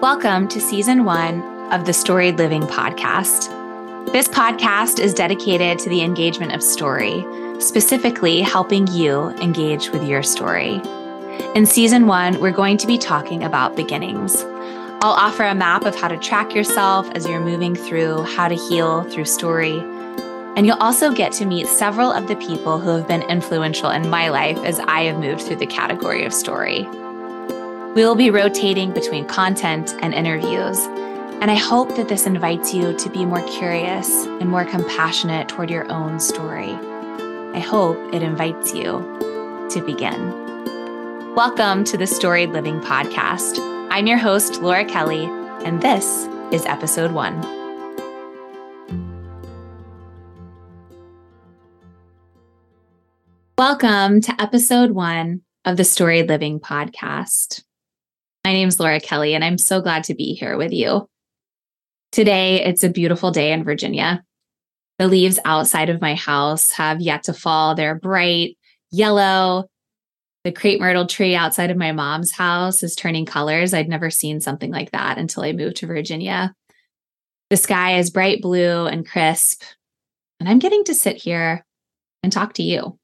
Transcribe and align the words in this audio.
Welcome 0.00 0.48
to 0.48 0.62
season 0.62 1.04
one 1.04 1.42
of 1.74 1.84
the 1.84 1.92
Storied 1.92 2.38
Living 2.38 2.62
podcast. 2.62 3.50
This 4.12 4.28
podcast 4.28 4.98
is 4.98 5.12
dedicated 5.12 5.78
to 5.78 5.90
the 5.90 6.00
engagement 6.00 6.52
of 6.52 6.62
story, 6.62 7.22
specifically 7.58 8.40
helping 8.40 8.86
you 8.86 9.28
engage 9.42 9.90
with 9.90 10.02
your 10.02 10.22
story. 10.22 10.80
In 11.54 11.66
season 11.66 12.06
one, 12.06 12.40
we're 12.40 12.50
going 12.50 12.78
to 12.78 12.86
be 12.86 12.96
talking 12.96 13.44
about 13.44 13.76
beginnings. 13.76 14.42
I'll 15.02 15.12
offer 15.12 15.44
a 15.44 15.54
map 15.54 15.84
of 15.84 15.94
how 15.94 16.08
to 16.08 16.16
track 16.16 16.54
yourself 16.54 17.10
as 17.10 17.26
you're 17.26 17.38
moving 17.38 17.74
through 17.74 18.22
how 18.22 18.48
to 18.48 18.54
heal 18.54 19.02
through 19.02 19.26
story. 19.26 19.80
And 20.56 20.66
you'll 20.66 20.78
also 20.78 21.12
get 21.12 21.32
to 21.32 21.44
meet 21.44 21.66
several 21.66 22.10
of 22.10 22.26
the 22.26 22.36
people 22.36 22.78
who 22.78 22.88
have 22.88 23.06
been 23.06 23.22
influential 23.24 23.90
in 23.90 24.08
my 24.08 24.30
life 24.30 24.56
as 24.64 24.80
I 24.80 25.02
have 25.02 25.18
moved 25.18 25.42
through 25.42 25.56
the 25.56 25.66
category 25.66 26.24
of 26.24 26.32
story. 26.32 26.88
We 27.92 28.04
will 28.04 28.14
be 28.14 28.30
rotating 28.30 28.92
between 28.92 29.26
content 29.26 29.96
and 30.00 30.14
interviews. 30.14 30.78
And 31.40 31.50
I 31.50 31.56
hope 31.56 31.96
that 31.96 32.08
this 32.08 32.24
invites 32.24 32.72
you 32.72 32.96
to 32.96 33.10
be 33.10 33.24
more 33.24 33.42
curious 33.48 34.26
and 34.26 34.48
more 34.48 34.64
compassionate 34.64 35.48
toward 35.48 35.70
your 35.70 35.90
own 35.90 36.20
story. 36.20 36.70
I 37.52 37.58
hope 37.58 37.98
it 38.14 38.22
invites 38.22 38.72
you 38.72 39.00
to 39.72 39.82
begin. 39.84 41.34
Welcome 41.34 41.82
to 41.82 41.96
the 41.96 42.06
Storied 42.06 42.50
Living 42.50 42.78
Podcast. 42.78 43.58
I'm 43.90 44.06
your 44.06 44.18
host, 44.18 44.62
Laura 44.62 44.84
Kelly, 44.84 45.24
and 45.64 45.82
this 45.82 46.28
is 46.52 46.64
episode 46.66 47.10
one. 47.10 47.40
Welcome 53.58 54.20
to 54.20 54.40
episode 54.40 54.92
one 54.92 55.42
of 55.64 55.76
the 55.76 55.82
Storied 55.82 56.28
Living 56.28 56.60
Podcast. 56.60 57.64
My 58.44 58.52
name 58.54 58.68
is 58.68 58.80
Laura 58.80 59.00
Kelly, 59.00 59.34
and 59.34 59.44
I'm 59.44 59.58
so 59.58 59.82
glad 59.82 60.04
to 60.04 60.14
be 60.14 60.32
here 60.34 60.56
with 60.56 60.72
you. 60.72 61.06
Today, 62.10 62.64
it's 62.64 62.82
a 62.82 62.88
beautiful 62.88 63.30
day 63.30 63.52
in 63.52 63.64
Virginia. 63.64 64.24
The 64.98 65.08
leaves 65.08 65.38
outside 65.44 65.90
of 65.90 66.00
my 66.00 66.14
house 66.14 66.72
have 66.72 67.00
yet 67.00 67.24
to 67.24 67.34
fall. 67.34 67.74
They're 67.74 67.94
bright 67.94 68.56
yellow. 68.90 69.66
The 70.44 70.52
crepe 70.52 70.80
myrtle 70.80 71.06
tree 71.06 71.34
outside 71.34 71.70
of 71.70 71.76
my 71.76 71.92
mom's 71.92 72.32
house 72.32 72.82
is 72.82 72.94
turning 72.94 73.26
colors. 73.26 73.74
I'd 73.74 73.90
never 73.90 74.10
seen 74.10 74.40
something 74.40 74.70
like 74.70 74.90
that 74.92 75.18
until 75.18 75.42
I 75.42 75.52
moved 75.52 75.76
to 75.76 75.86
Virginia. 75.86 76.54
The 77.50 77.58
sky 77.58 77.98
is 77.98 78.10
bright 78.10 78.40
blue 78.40 78.86
and 78.86 79.06
crisp, 79.06 79.62
and 80.38 80.48
I'm 80.48 80.58
getting 80.58 80.84
to 80.84 80.94
sit 80.94 81.16
here 81.16 81.64
and 82.22 82.32
talk 82.32 82.54
to 82.54 82.62
you. 82.62 82.98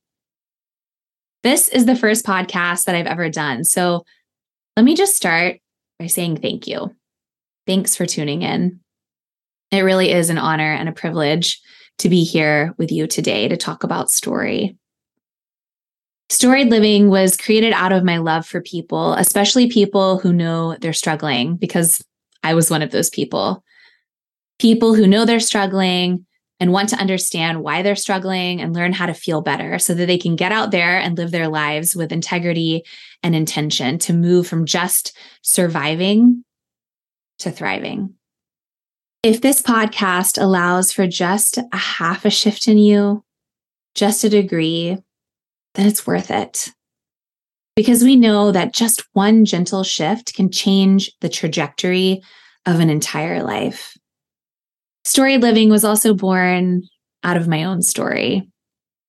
This 1.42 1.68
is 1.68 1.84
the 1.84 1.96
first 1.96 2.24
podcast 2.24 2.84
that 2.84 2.94
I've 2.94 3.06
ever 3.06 3.28
done. 3.28 3.64
So 3.64 4.04
let 4.76 4.84
me 4.84 4.94
just 4.94 5.16
start 5.16 5.58
by 5.98 6.06
saying 6.06 6.36
thank 6.36 6.66
you. 6.66 6.94
Thanks 7.66 7.96
for 7.96 8.06
tuning 8.06 8.42
in. 8.42 8.80
It 9.70 9.80
really 9.80 10.12
is 10.12 10.30
an 10.30 10.38
honor 10.38 10.72
and 10.72 10.88
a 10.88 10.92
privilege 10.92 11.60
to 11.98 12.08
be 12.08 12.24
here 12.24 12.74
with 12.78 12.92
you 12.92 13.06
today 13.06 13.48
to 13.48 13.56
talk 13.56 13.82
about 13.82 14.10
story. 14.10 14.76
Storied 16.28 16.68
Living 16.68 17.08
was 17.08 17.36
created 17.36 17.72
out 17.72 17.92
of 17.92 18.04
my 18.04 18.18
love 18.18 18.46
for 18.46 18.60
people, 18.60 19.14
especially 19.14 19.70
people 19.70 20.18
who 20.18 20.32
know 20.32 20.76
they're 20.80 20.92
struggling, 20.92 21.56
because 21.56 22.04
I 22.42 22.54
was 22.54 22.70
one 22.70 22.82
of 22.82 22.90
those 22.90 23.10
people. 23.10 23.64
People 24.58 24.94
who 24.94 25.06
know 25.06 25.24
they're 25.24 25.40
struggling 25.40 26.26
and 26.58 26.72
want 26.72 26.88
to 26.88 26.96
understand 26.96 27.62
why 27.62 27.82
they're 27.82 27.96
struggling 27.96 28.60
and 28.60 28.74
learn 28.74 28.92
how 28.92 29.06
to 29.06 29.14
feel 29.14 29.42
better 29.42 29.78
so 29.78 29.94
that 29.94 30.06
they 30.06 30.18
can 30.18 30.36
get 30.36 30.52
out 30.52 30.70
there 30.70 30.98
and 30.98 31.16
live 31.18 31.30
their 31.30 31.48
lives 31.48 31.94
with 31.94 32.12
integrity 32.12 32.82
and 33.22 33.34
intention 33.34 33.98
to 33.98 34.12
move 34.12 34.46
from 34.46 34.64
just 34.64 35.16
surviving 35.42 36.44
to 37.38 37.50
thriving. 37.50 38.14
If 39.22 39.40
this 39.40 39.60
podcast 39.60 40.40
allows 40.40 40.92
for 40.92 41.06
just 41.06 41.58
a 41.58 41.76
half 41.76 42.24
a 42.24 42.30
shift 42.30 42.68
in 42.68 42.78
you, 42.78 43.24
just 43.94 44.24
a 44.24 44.28
degree, 44.28 44.96
then 45.74 45.86
it's 45.86 46.06
worth 46.06 46.30
it. 46.30 46.70
Because 47.74 48.02
we 48.02 48.16
know 48.16 48.52
that 48.52 48.72
just 48.72 49.04
one 49.12 49.44
gentle 49.44 49.84
shift 49.84 50.34
can 50.34 50.50
change 50.50 51.10
the 51.20 51.28
trajectory 51.28 52.22
of 52.64 52.80
an 52.80 52.88
entire 52.88 53.42
life. 53.42 53.95
Storied 55.06 55.40
Living 55.40 55.70
was 55.70 55.84
also 55.84 56.14
born 56.14 56.82
out 57.22 57.36
of 57.36 57.46
my 57.46 57.62
own 57.62 57.80
story 57.80 58.50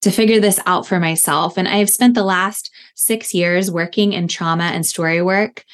to 0.02 0.12
figure 0.12 0.40
this 0.40 0.60
out 0.68 0.86
for 0.86 1.00
myself. 1.00 1.58
And 1.58 1.68
I've 1.68 1.90
spent 1.90 2.14
the 2.14 2.24
last 2.24 2.70
six 2.94 3.34
years 3.34 3.72
working 3.72 4.14
in 4.14 4.28
trauma 4.28 4.66
and 4.66 4.86
story 4.86 5.24
work. 5.24 5.66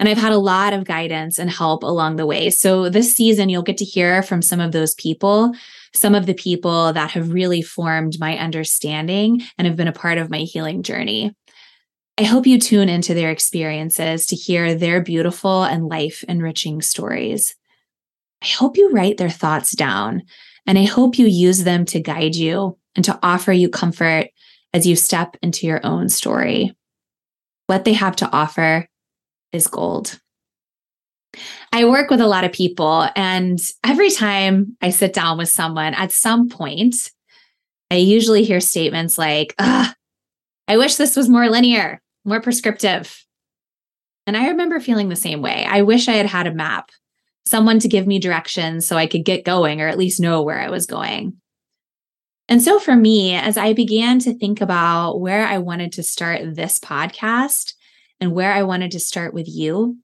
And 0.00 0.08
I've 0.08 0.18
had 0.18 0.32
a 0.32 0.38
lot 0.38 0.72
of 0.72 0.86
guidance 0.86 1.38
and 1.38 1.48
help 1.48 1.84
along 1.84 2.16
the 2.16 2.26
way. 2.26 2.50
So 2.50 2.88
this 2.88 3.14
season, 3.14 3.48
you'll 3.48 3.62
get 3.62 3.76
to 3.76 3.84
hear 3.84 4.24
from 4.24 4.42
some 4.42 4.58
of 4.58 4.72
those 4.72 4.92
people, 4.94 5.54
some 5.94 6.16
of 6.16 6.26
the 6.26 6.34
people 6.34 6.92
that 6.92 7.12
have 7.12 7.32
really 7.32 7.62
formed 7.62 8.18
my 8.18 8.36
understanding 8.38 9.40
and 9.56 9.68
have 9.68 9.76
been 9.76 9.86
a 9.86 9.92
part 9.92 10.18
of 10.18 10.30
my 10.30 10.38
healing 10.38 10.82
journey. 10.82 11.32
I 12.18 12.24
hope 12.24 12.44
you 12.44 12.58
tune 12.58 12.88
into 12.88 13.14
their 13.14 13.30
experiences 13.30 14.26
to 14.26 14.36
hear 14.36 14.74
their 14.74 15.00
beautiful 15.00 15.62
and 15.62 15.86
life 15.86 16.24
enriching 16.26 16.82
stories. 16.82 17.54
I 18.42 18.46
hope 18.46 18.76
you 18.76 18.90
write 18.90 19.18
their 19.18 19.30
thoughts 19.30 19.74
down 19.74 20.22
and 20.66 20.78
I 20.78 20.84
hope 20.84 21.18
you 21.18 21.26
use 21.26 21.64
them 21.64 21.84
to 21.86 22.00
guide 22.00 22.34
you 22.34 22.78
and 22.96 23.04
to 23.04 23.18
offer 23.22 23.52
you 23.52 23.68
comfort 23.68 24.28
as 24.72 24.86
you 24.86 24.96
step 24.96 25.36
into 25.42 25.66
your 25.66 25.84
own 25.84 26.08
story. 26.08 26.76
What 27.66 27.84
they 27.84 27.92
have 27.92 28.16
to 28.16 28.30
offer 28.30 28.86
is 29.52 29.66
gold. 29.66 30.20
I 31.72 31.84
work 31.84 32.10
with 32.10 32.20
a 32.20 32.26
lot 32.26 32.42
of 32.42 32.52
people, 32.52 33.08
and 33.14 33.60
every 33.84 34.10
time 34.10 34.76
I 34.80 34.90
sit 34.90 35.12
down 35.12 35.38
with 35.38 35.48
someone, 35.48 35.94
at 35.94 36.10
some 36.10 36.48
point, 36.48 36.96
I 37.90 37.96
usually 37.96 38.42
hear 38.42 38.60
statements 38.60 39.16
like, 39.16 39.54
I 39.58 39.94
wish 40.68 40.96
this 40.96 41.14
was 41.14 41.28
more 41.28 41.48
linear, 41.48 42.00
more 42.24 42.40
prescriptive. 42.40 43.24
And 44.26 44.36
I 44.36 44.48
remember 44.48 44.80
feeling 44.80 45.08
the 45.08 45.16
same 45.16 45.40
way. 45.40 45.64
I 45.64 45.82
wish 45.82 46.08
I 46.08 46.14
had 46.14 46.26
had 46.26 46.48
a 46.48 46.54
map 46.54 46.90
someone 47.46 47.78
to 47.80 47.88
give 47.88 48.06
me 48.06 48.18
directions 48.18 48.86
so 48.86 48.96
I 48.96 49.06
could 49.06 49.24
get 49.24 49.44
going 49.44 49.80
or 49.80 49.88
at 49.88 49.98
least 49.98 50.20
know 50.20 50.42
where 50.42 50.60
I 50.60 50.70
was 50.70 50.86
going. 50.86 51.34
And 52.48 52.60
so 52.60 52.80
for 52.80 52.96
me, 52.96 53.34
as 53.34 53.56
I 53.56 53.72
began 53.72 54.18
to 54.20 54.36
think 54.36 54.60
about 54.60 55.20
where 55.20 55.46
I 55.46 55.58
wanted 55.58 55.92
to 55.92 56.02
start 56.02 56.40
this 56.56 56.80
podcast 56.80 57.74
and 58.20 58.32
where 58.32 58.52
I 58.52 58.64
wanted 58.64 58.90
to 58.92 59.00
start 59.00 59.32
with 59.32 59.48
you, 59.48 59.98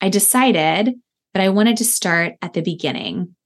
I 0.00 0.08
decided 0.08 0.94
that 1.34 1.42
I 1.42 1.50
wanted 1.50 1.76
to 1.76 1.84
start 1.84 2.34
at 2.40 2.54
the 2.54 2.62
beginning. 2.62 3.36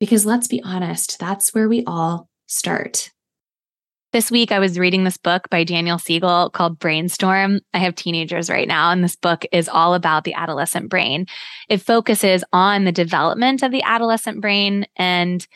Because 0.00 0.26
let's 0.26 0.48
be 0.48 0.62
honest, 0.62 1.18
that's 1.18 1.54
where 1.54 1.68
we 1.68 1.84
all 1.86 2.28
start. 2.46 3.10
This 4.16 4.30
week, 4.30 4.50
I 4.50 4.60
was 4.60 4.78
reading 4.78 5.04
this 5.04 5.18
book 5.18 5.46
by 5.50 5.62
Daniel 5.62 5.98
Siegel 5.98 6.48
called 6.48 6.78
Brainstorm. 6.78 7.60
I 7.74 7.78
have 7.80 7.94
teenagers 7.94 8.48
right 8.48 8.66
now, 8.66 8.90
and 8.90 9.04
this 9.04 9.14
book 9.14 9.44
is 9.52 9.68
all 9.68 9.92
about 9.92 10.24
the 10.24 10.32
adolescent 10.32 10.88
brain. 10.88 11.26
It 11.68 11.82
focuses 11.82 12.42
on 12.50 12.86
the 12.86 12.92
development 12.92 13.62
of 13.62 13.72
the 13.72 13.82
adolescent 13.82 14.40
brain. 14.40 14.86
And 14.96 15.46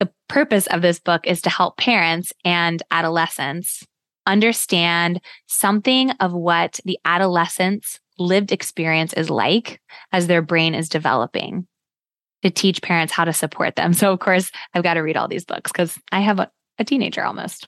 the 0.00 0.10
purpose 0.28 0.66
of 0.66 0.82
this 0.82 1.00
book 1.00 1.26
is 1.26 1.40
to 1.40 1.48
help 1.48 1.78
parents 1.78 2.30
and 2.44 2.82
adolescents 2.90 3.86
understand 4.26 5.22
something 5.46 6.10
of 6.20 6.34
what 6.34 6.80
the 6.84 6.98
adolescent's 7.06 8.00
lived 8.18 8.52
experience 8.52 9.14
is 9.14 9.30
like 9.30 9.80
as 10.12 10.26
their 10.26 10.42
brain 10.42 10.74
is 10.74 10.90
developing 10.90 11.66
to 12.42 12.50
teach 12.50 12.82
parents 12.82 13.14
how 13.14 13.24
to 13.24 13.32
support 13.32 13.76
them. 13.76 13.94
So, 13.94 14.12
of 14.12 14.18
course, 14.18 14.50
I've 14.74 14.82
got 14.82 14.94
to 14.94 15.00
read 15.00 15.16
all 15.16 15.26
these 15.26 15.46
books 15.46 15.72
because 15.72 15.98
I 16.12 16.20
have 16.20 16.38
a, 16.38 16.50
a 16.78 16.84
teenager 16.84 17.24
almost. 17.24 17.66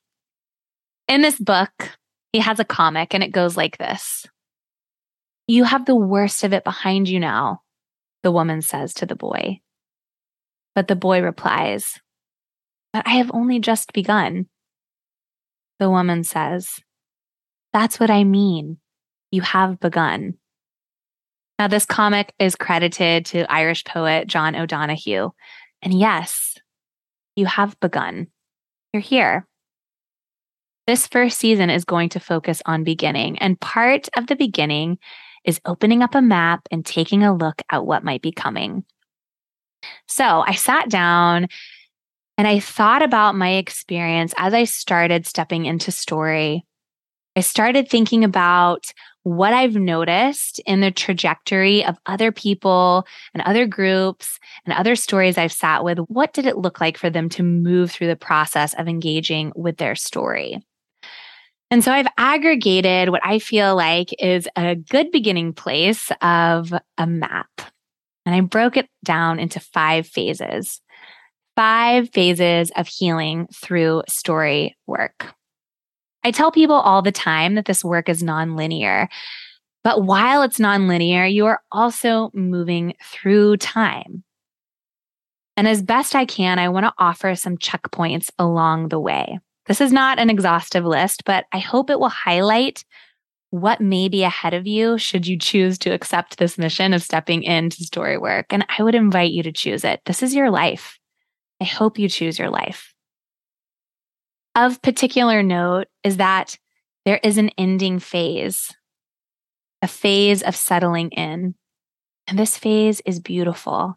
In 1.09 1.23
this 1.23 1.39
book, 1.39 1.71
he 2.33 2.41
has 2.41 2.59
a 2.59 2.65
comic 2.65 3.15
and 3.15 3.23
it 3.23 3.33
goes 3.33 3.57
like 3.57 3.79
this 3.79 4.27
You 5.47 5.65
have 5.65 5.85
the 5.85 5.97
worst 5.97 6.45
of 6.45 6.53
it 6.53 6.65
behind 6.65 7.09
you 7.09 7.21
now, 7.21 7.63
the 8.23 8.33
woman 8.33 8.63
says 8.63 8.93
to 8.95 9.07
the 9.07 9.17
boy. 9.17 9.61
But 10.75 10.89
the 10.89 10.97
boy 10.97 11.23
replies, 11.23 12.01
But 12.93 13.07
I 13.07 13.13
have 13.13 13.31
only 13.33 13.61
just 13.61 13.93
begun. 13.93 14.47
The 15.79 15.91
woman 15.91 16.25
says, 16.25 16.81
That's 17.73 18.01
what 18.01 18.11
I 18.11 18.25
mean. 18.25 18.79
You 19.31 19.43
have 19.43 19.81
begun. 19.81 20.35
Now, 21.59 21.69
this 21.69 21.87
comic 21.87 22.35
is 22.39 22.55
credited 22.55 23.25
to 23.27 23.51
Irish 23.51 23.85
poet 23.85 24.27
John 24.27 24.55
O'Donohue. 24.55 25.31
And 25.81 25.95
yes, 25.99 26.55
you 27.35 27.47
have 27.47 27.79
begun. 27.81 28.27
You're 28.93 29.01
here. 29.01 29.47
This 30.87 31.09
first 31.09 31.39
season 31.41 31.69
is 31.69 31.85
going 31.85 32.11
to 32.11 32.21
focus 32.21 32.63
on 32.65 32.85
beginning, 32.85 33.39
and 33.39 33.61
part 33.61 34.09
of 34.17 34.29
the 34.29 34.37
beginning 34.37 34.99
is 35.45 35.61
opening 35.65 36.01
up 36.01 36.15
a 36.15 36.23
map 36.23 36.69
and 36.71 36.87
taking 36.87 37.25
a 37.25 37.35
look 37.35 37.61
at 37.71 37.85
what 37.85 38.05
might 38.05 38.23
be 38.23 38.31
coming. 38.31 38.85
So 40.07 40.45
I 40.47 40.53
sat 40.53 40.89
down 40.89 41.49
and 42.39 42.47
I 42.47 42.61
thought 42.61 43.03
about 43.03 43.35
my 43.35 43.55
experience 43.55 44.33
as 44.37 44.55
I 44.55 44.63
started 44.63 45.27
stepping 45.27 45.67
into 45.67 45.91
story. 45.91 46.65
I 47.35 47.41
started 47.41 47.89
thinking 47.89 48.23
about 48.23 48.87
what 49.25 49.53
I've 49.53 49.75
noticed 49.75 50.61
in 50.67 50.81
the 50.81 50.93
trajectory 50.93 51.85
of 51.85 51.99
other 52.07 52.31
people 52.31 53.07
and 53.35 53.43
other 53.43 53.67
groups 53.67 54.39
and 54.65 54.73
other 54.73 54.95
stories 54.95 55.37
I've 55.37 55.53
sat 55.53 55.83
with. 55.83 55.99
What 55.99 56.33
did 56.33 56.47
it 56.47 56.59
look 56.59 56.81
like 56.81 56.97
for 56.97 57.11
them 57.11 57.29
to 57.31 57.43
move 57.43 57.91
through 57.91 58.07
the 58.07 58.17
process 58.17 58.73
of 58.75 58.87
engaging 58.87 59.53
with 59.57 59.79
their 59.79 59.97
story? 59.97 60.65
And 61.71 61.83
so 61.83 61.91
I've 61.91 62.07
aggregated 62.17 63.09
what 63.09 63.25
I 63.25 63.39
feel 63.39 63.75
like 63.75 64.15
is 64.23 64.49
a 64.57 64.77
good 64.77 65.11
beginning 65.11 65.53
place 65.53 66.11
of 66.23 66.73
a 66.97 67.07
map. 67.07 67.51
And 68.25 68.35
I 68.35 68.41
broke 68.41 68.77
it 68.77 68.89
down 69.05 69.39
into 69.39 69.59
five 69.61 70.07
phases, 70.07 70.81
five 71.57 72.11
phases 72.11 72.71
of 72.77 72.87
healing 72.87 73.49
through 73.53 74.03
story 74.09 74.77
work. 74.87 75.35
I 76.25 76.31
tell 76.31 76.51
people 76.51 76.77
all 76.77 77.03
the 77.03 77.13
time 77.13 77.55
that 77.55 77.67
this 77.67 77.85
work 77.85 78.09
is 78.09 78.23
nonlinear. 78.23 79.09
But 79.85 80.03
while 80.03 80.43
it's 80.43 80.59
nonlinear, 80.59 81.33
you 81.33 81.47
are 81.47 81.61
also 81.71 82.31
moving 82.35 82.95
through 83.05 83.59
time. 83.59 84.25
And 85.57 85.69
as 85.69 85.83
best 85.83 86.15
I 86.15 86.25
can, 86.25 86.59
I 86.59 86.69
want 86.69 86.85
to 86.85 86.93
offer 86.99 87.35
some 87.37 87.57
checkpoints 87.57 88.31
along 88.39 88.89
the 88.89 88.99
way. 88.99 89.39
This 89.67 89.81
is 89.81 89.93
not 89.93 90.19
an 90.19 90.31
exhaustive 90.31 90.85
list, 90.85 91.25
but 91.25 91.47
I 91.53 91.59
hope 91.59 91.91
it 91.91 91.99
will 91.99 92.09
highlight 92.09 92.85
what 93.51 93.81
may 93.81 94.09
be 94.09 94.23
ahead 94.23 94.55
of 94.55 94.67
you 94.67 94.99
should 94.99 95.27
you 95.27 95.39
choose 95.39 95.79
to 95.79 95.91
accept 95.91 96.39
this 96.39 96.59
mission 96.59 96.93
of 96.93 97.03
stepping 97.03 97.43
into 97.43 97.85
story 97.85 98.19
work. 98.19 98.47
And 98.51 98.67
I 98.79 98.83
would 98.83 98.95
invite 98.95 99.33
you 99.33 99.43
to 99.45 99.53
choose 99.53 99.85
it. 99.85 100.01
This 100.05 100.23
is 100.23 100.35
your 100.35 100.51
life. 100.51 100.99
I 101.61 101.65
hope 101.65 101.99
you 101.99 102.09
choose 102.09 102.39
your 102.39 102.51
life. 102.51 102.93
Of 104.55 104.83
particular 104.83 105.43
note 105.43 105.87
is 106.03 106.19
that 106.19 106.59
there 107.05 107.21
is 107.23 107.39
an 107.39 107.51
ending 107.57 107.99
phase, 107.99 108.75
a 109.81 109.87
phase 109.87 110.43
of 110.43 110.57
settling 110.57 111.11
in. 111.11 111.55
And 112.27 112.39
this 112.39 112.59
phase 112.59 113.01
is 113.07 113.21
beautiful. 113.21 113.97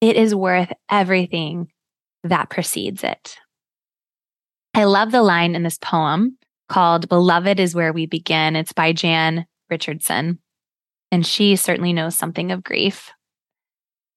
It 0.00 0.16
is 0.16 0.34
worth 0.34 0.72
everything 0.90 1.68
that 2.24 2.48
precedes 2.48 3.04
it. 3.04 3.36
I 4.74 4.84
love 4.84 5.12
the 5.12 5.22
line 5.22 5.54
in 5.54 5.62
this 5.62 5.78
poem 5.78 6.38
called 6.68 7.08
Beloved 7.08 7.60
is 7.60 7.74
Where 7.74 7.92
We 7.92 8.06
Begin. 8.06 8.56
It's 8.56 8.72
by 8.72 8.92
Jan 8.92 9.46
Richardson. 9.68 10.38
And 11.10 11.26
she 11.26 11.56
certainly 11.56 11.92
knows 11.92 12.16
something 12.16 12.50
of 12.50 12.64
grief. 12.64 13.12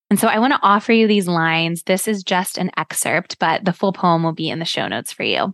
And 0.09 0.17
so 0.17 0.27
I 0.29 0.39
want 0.39 0.53
to 0.53 0.59
offer 0.61 0.93
you 0.93 1.07
these 1.07 1.27
lines. 1.27 1.83
This 1.83 2.07
is 2.07 2.23
just 2.23 2.57
an 2.57 2.71
excerpt, 2.77 3.37
but 3.37 3.65
the 3.65 3.73
full 3.73 3.91
poem 3.91 4.23
will 4.23 4.33
be 4.33 4.49
in 4.49 4.59
the 4.59 4.65
show 4.65 4.87
notes 4.87 5.11
for 5.11 5.23
you. 5.23 5.53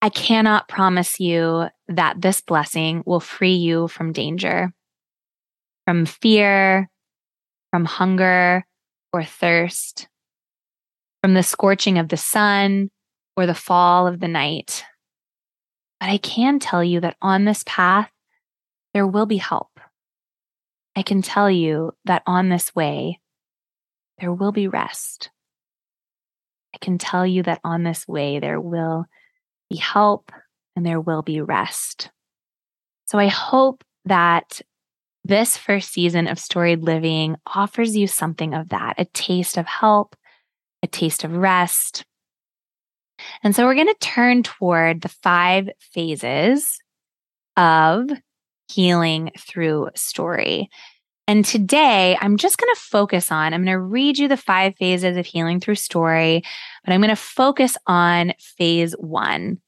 I 0.00 0.08
cannot 0.08 0.68
promise 0.68 1.20
you 1.20 1.66
that 1.88 2.20
this 2.22 2.40
blessing 2.40 3.02
will 3.04 3.20
free 3.20 3.56
you 3.56 3.88
from 3.88 4.12
danger, 4.12 4.72
from 5.86 6.06
fear, 6.06 6.88
from 7.70 7.84
hunger 7.84 8.64
or 9.12 9.24
thirst, 9.24 10.08
from 11.24 11.32
the 11.32 11.42
scorching 11.42 11.96
of 11.96 12.10
the 12.10 12.18
sun 12.18 12.90
or 13.34 13.46
the 13.46 13.54
fall 13.54 14.06
of 14.06 14.20
the 14.20 14.28
night. 14.28 14.84
But 15.98 16.10
I 16.10 16.18
can 16.18 16.58
tell 16.58 16.84
you 16.84 17.00
that 17.00 17.16
on 17.22 17.46
this 17.46 17.64
path, 17.64 18.10
there 18.92 19.06
will 19.06 19.24
be 19.24 19.38
help. 19.38 19.80
I 20.94 21.00
can 21.00 21.22
tell 21.22 21.50
you 21.50 21.92
that 22.04 22.24
on 22.26 22.50
this 22.50 22.74
way, 22.74 23.20
there 24.18 24.34
will 24.34 24.52
be 24.52 24.68
rest. 24.68 25.30
I 26.74 26.78
can 26.82 26.98
tell 26.98 27.26
you 27.26 27.42
that 27.44 27.60
on 27.64 27.84
this 27.84 28.06
way, 28.06 28.38
there 28.38 28.60
will 28.60 29.06
be 29.70 29.76
help 29.76 30.30
and 30.76 30.84
there 30.84 31.00
will 31.00 31.22
be 31.22 31.40
rest. 31.40 32.10
So 33.06 33.18
I 33.18 33.28
hope 33.28 33.82
that 34.04 34.60
this 35.24 35.56
first 35.56 35.90
season 35.90 36.26
of 36.26 36.38
storied 36.38 36.82
living 36.82 37.36
offers 37.46 37.96
you 37.96 38.08
something 38.08 38.52
of 38.52 38.68
that 38.68 38.96
a 38.98 39.06
taste 39.06 39.56
of 39.56 39.64
help, 39.64 40.16
a 40.84 40.86
taste 40.86 41.24
of 41.24 41.34
rest. 41.34 42.04
And 43.42 43.56
so 43.56 43.64
we're 43.64 43.74
going 43.74 43.88
to 43.88 43.96
turn 44.00 44.42
toward 44.42 45.00
the 45.00 45.08
five 45.08 45.68
phases 45.80 46.78
of 47.56 48.10
healing 48.68 49.32
through 49.38 49.90
story. 49.94 50.68
And 51.26 51.44
today 51.44 52.18
I'm 52.20 52.36
just 52.36 52.58
going 52.58 52.72
to 52.74 52.80
focus 52.80 53.32
on, 53.32 53.54
I'm 53.54 53.64
going 53.64 53.74
to 53.74 53.80
read 53.80 54.18
you 54.18 54.28
the 54.28 54.36
five 54.36 54.76
phases 54.76 55.16
of 55.16 55.24
healing 55.24 55.58
through 55.58 55.76
story, 55.76 56.42
but 56.84 56.92
I'm 56.92 57.00
going 57.00 57.08
to 57.08 57.16
focus 57.16 57.76
on 57.86 58.34
phase 58.38 58.92
one. 58.98 59.58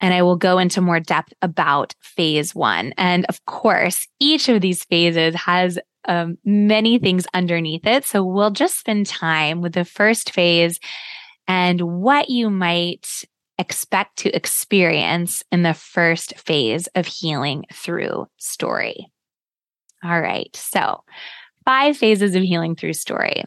And 0.00 0.12
I 0.12 0.20
will 0.22 0.36
go 0.36 0.58
into 0.58 0.82
more 0.82 1.00
depth 1.00 1.32
about 1.40 1.94
phase 2.00 2.54
one. 2.54 2.92
And 2.98 3.24
of 3.30 3.42
course, 3.46 4.06
each 4.20 4.50
of 4.50 4.60
these 4.60 4.84
phases 4.84 5.34
has 5.36 5.78
um, 6.06 6.38
many 6.44 6.98
things 6.98 7.26
underneath 7.34 7.86
it. 7.86 8.04
So 8.04 8.24
we'll 8.24 8.50
just 8.50 8.78
spend 8.78 9.06
time 9.06 9.60
with 9.60 9.74
the 9.74 9.84
first 9.84 10.32
phase 10.32 10.78
and 11.46 11.80
what 11.80 12.30
you 12.30 12.50
might 12.50 13.06
expect 13.58 14.18
to 14.18 14.34
experience 14.34 15.42
in 15.52 15.62
the 15.62 15.74
first 15.74 16.38
phase 16.38 16.88
of 16.94 17.06
healing 17.06 17.64
through 17.72 18.26
story. 18.38 19.06
All 20.02 20.20
right. 20.20 20.54
So, 20.54 21.02
five 21.64 21.96
phases 21.96 22.34
of 22.34 22.42
healing 22.42 22.76
through 22.76 22.92
story. 22.94 23.44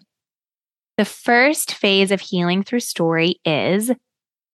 The 0.98 1.06
first 1.06 1.76
phase 1.76 2.12
of 2.12 2.22
healing 2.22 2.64
through 2.64 2.80
story 2.80 3.40
is 3.46 3.92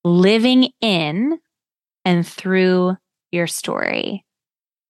living 0.04 0.70
in 0.82 1.40
and 2.04 2.28
through 2.28 2.98
your 3.32 3.48
story. 3.48 4.26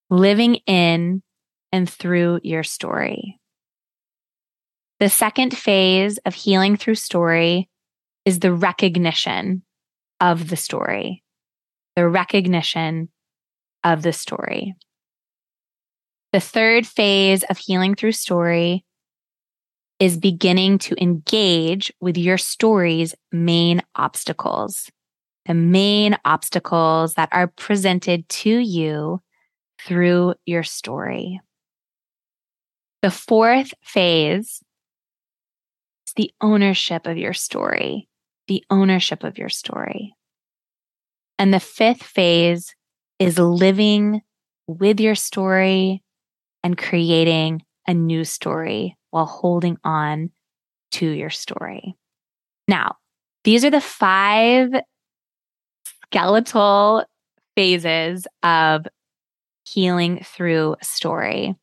Living 0.09 0.55
in 0.65 1.21
and 1.73 1.89
through 1.89 2.39
your 2.43 2.63
story. 2.63 3.39
The 4.99 5.09
second 5.09 5.57
phase 5.57 6.19
of 6.19 6.35
healing 6.35 6.77
through 6.77 6.95
story 6.95 7.67
is 8.25 8.39
the 8.39 8.53
recognition 8.53 9.63
of 10.21 10.49
the 10.49 10.55
story, 10.55 11.23
the 11.95 12.07
recognition 12.07 13.09
of 13.83 14.03
the 14.03 14.13
story. 14.13 14.75
The 16.31 16.39
third 16.39 16.85
phase 16.85 17.43
of 17.43 17.57
healing 17.57 17.95
through 17.95 18.13
story 18.13 18.85
is 19.99 20.17
beginning 20.17 20.77
to 20.77 21.01
engage 21.01 21.91
with 21.99 22.17
your 22.17 22.37
story's 22.37 23.15
main 23.31 23.81
obstacles, 23.95 24.91
the 25.47 25.53
main 25.53 26.17
obstacles 26.23 27.15
that 27.15 27.29
are 27.31 27.47
presented 27.47 28.29
to 28.29 28.59
you 28.59 29.21
through 29.79 30.35
your 30.45 30.63
story. 30.63 31.41
The 33.03 33.11
fourth 33.11 33.73
phase 33.83 34.63
is 36.07 36.13
the 36.15 36.31
ownership 36.39 37.05
of 37.05 37.17
your 37.17 37.33
story, 37.33 38.07
the 38.47 38.63
ownership 38.69 39.25
of 39.25 39.37
your 39.37 39.49
story. 39.49 40.15
And 41.37 41.53
the 41.53 41.59
fifth 41.59 42.01
phase 42.01 42.73
is 43.19 43.37
living 43.37 44.21
with 44.67 45.01
your 45.01 45.15
story 45.15 46.01
and 46.63 46.77
creating 46.77 47.63
a 47.89 47.93
new 47.93 48.23
story 48.23 48.97
while 49.11 49.25
holding 49.25 49.77
on 49.83 50.29
to 50.93 51.05
your 51.05 51.29
story. 51.29 51.97
Now, 52.69 52.95
these 53.43 53.65
are 53.65 53.69
the 53.69 53.81
five 53.81 54.69
skeletal 56.05 57.03
phases 57.57 58.27
of 58.43 58.87
healing 59.65 60.23
through 60.23 60.77
story. 60.81 61.57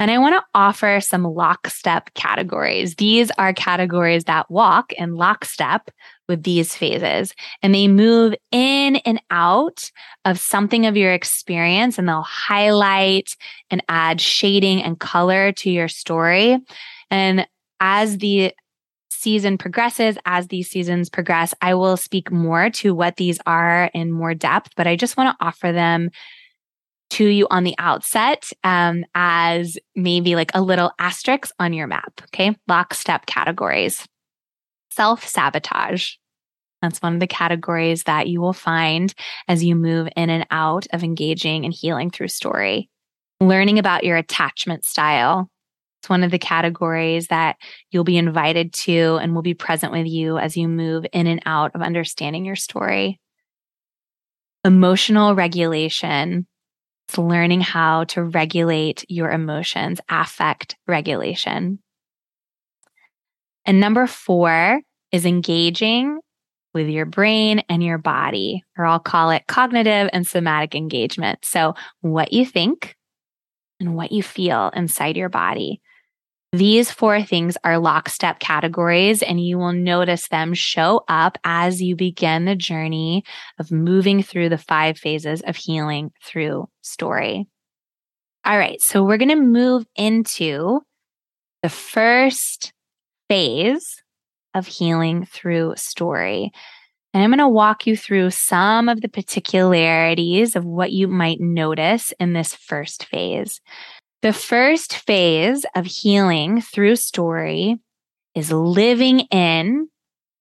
And 0.00 0.10
I 0.12 0.18
want 0.18 0.36
to 0.36 0.44
offer 0.54 1.00
some 1.00 1.24
lockstep 1.24 2.14
categories. 2.14 2.94
These 2.96 3.32
are 3.32 3.52
categories 3.52 4.24
that 4.24 4.50
walk 4.50 4.92
in 4.92 5.16
lockstep 5.16 5.90
with 6.28 6.44
these 6.44 6.76
phases 6.76 7.34
and 7.62 7.74
they 7.74 7.88
move 7.88 8.34
in 8.52 8.96
and 8.96 9.20
out 9.30 9.90
of 10.24 10.38
something 10.38 10.86
of 10.86 10.96
your 10.96 11.12
experience 11.12 11.98
and 11.98 12.08
they'll 12.08 12.22
highlight 12.22 13.34
and 13.70 13.82
add 13.88 14.20
shading 14.20 14.82
and 14.82 15.00
color 15.00 15.52
to 15.52 15.70
your 15.70 15.88
story. 15.88 16.58
And 17.10 17.46
as 17.80 18.18
the 18.18 18.52
season 19.10 19.58
progresses, 19.58 20.16
as 20.26 20.46
these 20.46 20.70
seasons 20.70 21.10
progress, 21.10 21.54
I 21.60 21.74
will 21.74 21.96
speak 21.96 22.30
more 22.30 22.70
to 22.70 22.94
what 22.94 23.16
these 23.16 23.40
are 23.46 23.90
in 23.94 24.12
more 24.12 24.34
depth, 24.34 24.74
but 24.76 24.86
I 24.86 24.94
just 24.94 25.16
want 25.16 25.36
to 25.36 25.44
offer 25.44 25.72
them 25.72 26.10
to 27.10 27.26
you 27.26 27.46
on 27.50 27.64
the 27.64 27.74
outset 27.78 28.50
um, 28.64 29.04
as 29.14 29.78
maybe 29.96 30.34
like 30.34 30.50
a 30.54 30.62
little 30.62 30.92
asterisk 30.98 31.52
on 31.58 31.72
your 31.72 31.86
map. 31.86 32.20
Okay. 32.24 32.56
Lockstep 32.66 33.26
categories. 33.26 34.06
Self 34.90 35.26
sabotage. 35.26 36.14
That's 36.82 37.02
one 37.02 37.14
of 37.14 37.20
the 37.20 37.26
categories 37.26 38.04
that 38.04 38.28
you 38.28 38.40
will 38.40 38.52
find 38.52 39.12
as 39.48 39.64
you 39.64 39.74
move 39.74 40.08
in 40.16 40.30
and 40.30 40.46
out 40.50 40.86
of 40.92 41.02
engaging 41.02 41.64
and 41.64 41.74
healing 41.74 42.10
through 42.10 42.28
story. 42.28 42.88
Learning 43.40 43.78
about 43.78 44.04
your 44.04 44.16
attachment 44.16 44.84
style. 44.84 45.50
It's 46.00 46.08
one 46.08 46.22
of 46.22 46.30
the 46.30 46.38
categories 46.38 47.28
that 47.28 47.56
you'll 47.90 48.04
be 48.04 48.16
invited 48.16 48.72
to 48.74 49.18
and 49.20 49.34
will 49.34 49.42
be 49.42 49.54
present 49.54 49.92
with 49.92 50.06
you 50.06 50.38
as 50.38 50.56
you 50.56 50.68
move 50.68 51.04
in 51.12 51.26
and 51.26 51.42
out 51.44 51.74
of 51.74 51.82
understanding 51.82 52.44
your 52.44 52.56
story. 52.56 53.18
Emotional 54.64 55.34
regulation 55.34 56.46
It's 57.08 57.18
learning 57.18 57.62
how 57.62 58.04
to 58.04 58.22
regulate 58.22 59.04
your 59.08 59.30
emotions, 59.30 60.00
affect 60.10 60.76
regulation. 60.86 61.78
And 63.64 63.80
number 63.80 64.06
four 64.06 64.82
is 65.10 65.24
engaging 65.24 66.20
with 66.74 66.88
your 66.88 67.06
brain 67.06 67.62
and 67.70 67.82
your 67.82 67.96
body, 67.96 68.62
or 68.76 68.84
I'll 68.84 69.00
call 69.00 69.30
it 69.30 69.46
cognitive 69.46 70.10
and 70.12 70.26
somatic 70.26 70.74
engagement. 70.74 71.44
So, 71.44 71.74
what 72.02 72.32
you 72.34 72.44
think 72.44 72.94
and 73.80 73.94
what 73.94 74.12
you 74.12 74.22
feel 74.22 74.70
inside 74.74 75.16
your 75.16 75.30
body. 75.30 75.80
These 76.52 76.90
four 76.90 77.22
things 77.22 77.58
are 77.62 77.78
lockstep 77.78 78.38
categories, 78.38 79.22
and 79.22 79.38
you 79.38 79.58
will 79.58 79.74
notice 79.74 80.28
them 80.28 80.54
show 80.54 81.04
up 81.06 81.36
as 81.44 81.82
you 81.82 81.94
begin 81.94 82.46
the 82.46 82.56
journey 82.56 83.24
of 83.58 83.70
moving 83.70 84.22
through 84.22 84.48
the 84.48 84.56
five 84.56 84.98
phases 84.98 85.42
of 85.42 85.56
healing 85.56 86.10
through 86.24 86.68
story. 86.80 87.46
All 88.46 88.56
right, 88.56 88.80
so 88.80 89.04
we're 89.04 89.18
going 89.18 89.28
to 89.28 89.36
move 89.36 89.84
into 89.94 90.80
the 91.62 91.68
first 91.68 92.72
phase 93.28 94.02
of 94.54 94.66
healing 94.66 95.26
through 95.26 95.74
story. 95.76 96.50
And 97.12 97.22
I'm 97.22 97.30
going 97.30 97.38
to 97.38 97.48
walk 97.48 97.86
you 97.86 97.96
through 97.96 98.30
some 98.30 98.88
of 98.88 99.00
the 99.02 99.08
particularities 99.08 100.56
of 100.56 100.64
what 100.64 100.92
you 100.92 101.08
might 101.08 101.40
notice 101.40 102.12
in 102.18 102.32
this 102.32 102.54
first 102.54 103.04
phase. 103.06 103.60
The 104.20 104.32
first 104.32 104.96
phase 104.96 105.64
of 105.76 105.86
healing 105.86 106.60
through 106.60 106.96
story 106.96 107.78
is 108.34 108.50
living 108.50 109.20
in 109.30 109.88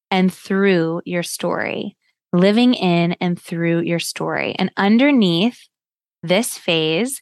and 0.09 0.33
through 0.33 1.01
your 1.05 1.21
story, 1.21 1.95
living 2.33 2.73
in 2.73 3.15
and 3.21 3.39
through 3.39 3.81
your 3.81 3.99
story. 3.99 4.55
And 4.57 4.71
underneath 4.77 5.59
this 6.23 6.57
phase, 6.57 7.21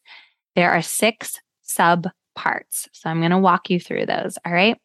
there 0.55 0.71
are 0.71 0.81
six 0.81 1.41
sub 1.61 2.07
parts. 2.35 2.87
So 2.93 3.09
I'm 3.09 3.19
going 3.19 3.31
to 3.31 3.37
walk 3.37 3.69
you 3.69 3.77
through 3.77 4.05
those. 4.05 4.37
All 4.45 4.53
right. 4.53 4.77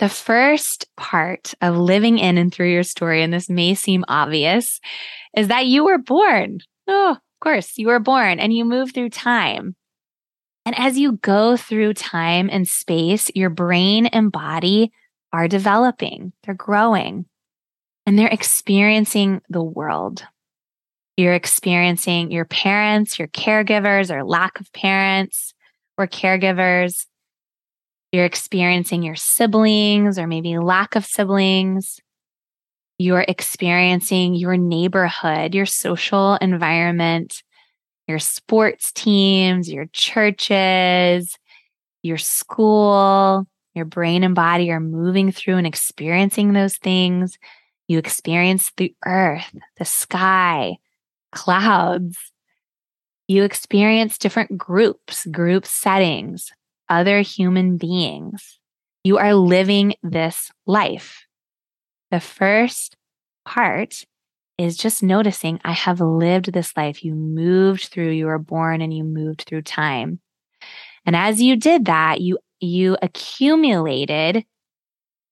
The 0.00 0.08
first 0.08 0.88
part 0.96 1.54
of 1.60 1.76
living 1.76 2.18
in 2.18 2.38
and 2.38 2.52
through 2.52 2.72
your 2.72 2.82
story, 2.82 3.22
and 3.22 3.32
this 3.32 3.48
may 3.48 3.76
seem 3.76 4.04
obvious, 4.08 4.80
is 5.36 5.46
that 5.46 5.66
you 5.66 5.84
were 5.84 5.98
born. 5.98 6.58
Oh, 6.88 7.12
of 7.12 7.40
course, 7.40 7.78
you 7.78 7.86
were 7.86 8.00
born 8.00 8.40
and 8.40 8.52
you 8.52 8.64
move 8.64 8.92
through 8.92 9.10
time. 9.10 9.76
And 10.66 10.78
as 10.78 10.98
you 10.98 11.12
go 11.12 11.56
through 11.56 11.94
time 11.94 12.48
and 12.50 12.66
space, 12.66 13.30
your 13.34 13.50
brain 13.50 14.06
and 14.06 14.32
body 14.32 14.92
are 15.32 15.48
developing, 15.48 16.32
they're 16.42 16.54
growing, 16.54 17.26
and 18.06 18.18
they're 18.18 18.28
experiencing 18.28 19.42
the 19.48 19.62
world. 19.62 20.24
You're 21.16 21.34
experiencing 21.34 22.32
your 22.32 22.44
parents, 22.44 23.18
your 23.18 23.28
caregivers, 23.28 24.10
or 24.10 24.24
lack 24.24 24.58
of 24.58 24.72
parents 24.72 25.54
or 25.96 26.08
caregivers. 26.08 27.06
You're 28.10 28.24
experiencing 28.24 29.02
your 29.02 29.14
siblings 29.14 30.18
or 30.18 30.26
maybe 30.26 30.58
lack 30.58 30.96
of 30.96 31.04
siblings. 31.04 32.00
You're 32.98 33.24
experiencing 33.26 34.34
your 34.34 34.56
neighborhood, 34.56 35.54
your 35.54 35.66
social 35.66 36.36
environment, 36.36 37.42
your 38.06 38.18
sports 38.18 38.92
teams, 38.92 39.70
your 39.70 39.86
churches, 39.92 41.36
your 42.02 42.18
school, 42.18 43.46
your 43.74 43.84
brain 43.84 44.22
and 44.22 44.34
body 44.34 44.70
are 44.70 44.80
moving 44.80 45.32
through 45.32 45.56
and 45.56 45.66
experiencing 45.66 46.52
those 46.52 46.76
things. 46.76 47.38
You 47.88 47.98
experience 47.98 48.70
the 48.76 48.94
earth, 49.04 49.54
the 49.78 49.84
sky, 49.84 50.76
clouds. 51.32 52.16
You 53.26 53.42
experience 53.42 54.18
different 54.18 54.56
groups, 54.56 55.26
group 55.26 55.66
settings, 55.66 56.52
other 56.88 57.20
human 57.20 57.76
beings. 57.78 58.58
You 59.02 59.18
are 59.18 59.34
living 59.34 59.94
this 60.02 60.50
life. 60.66 61.26
The 62.10 62.20
first 62.20 62.96
part 63.44 64.04
is 64.58 64.76
just 64.76 65.02
noticing 65.02 65.60
I 65.64 65.72
have 65.72 66.00
lived 66.00 66.52
this 66.52 66.76
life. 66.76 67.04
You 67.04 67.14
moved 67.14 67.84
through, 67.84 68.10
you 68.10 68.26
were 68.26 68.38
born 68.38 68.80
and 68.80 68.94
you 68.94 69.04
moved 69.04 69.44
through 69.46 69.62
time. 69.62 70.20
And 71.06 71.16
as 71.16 71.42
you 71.42 71.56
did 71.56 71.86
that, 71.86 72.20
you, 72.20 72.38
you 72.60 72.96
accumulated 73.02 74.44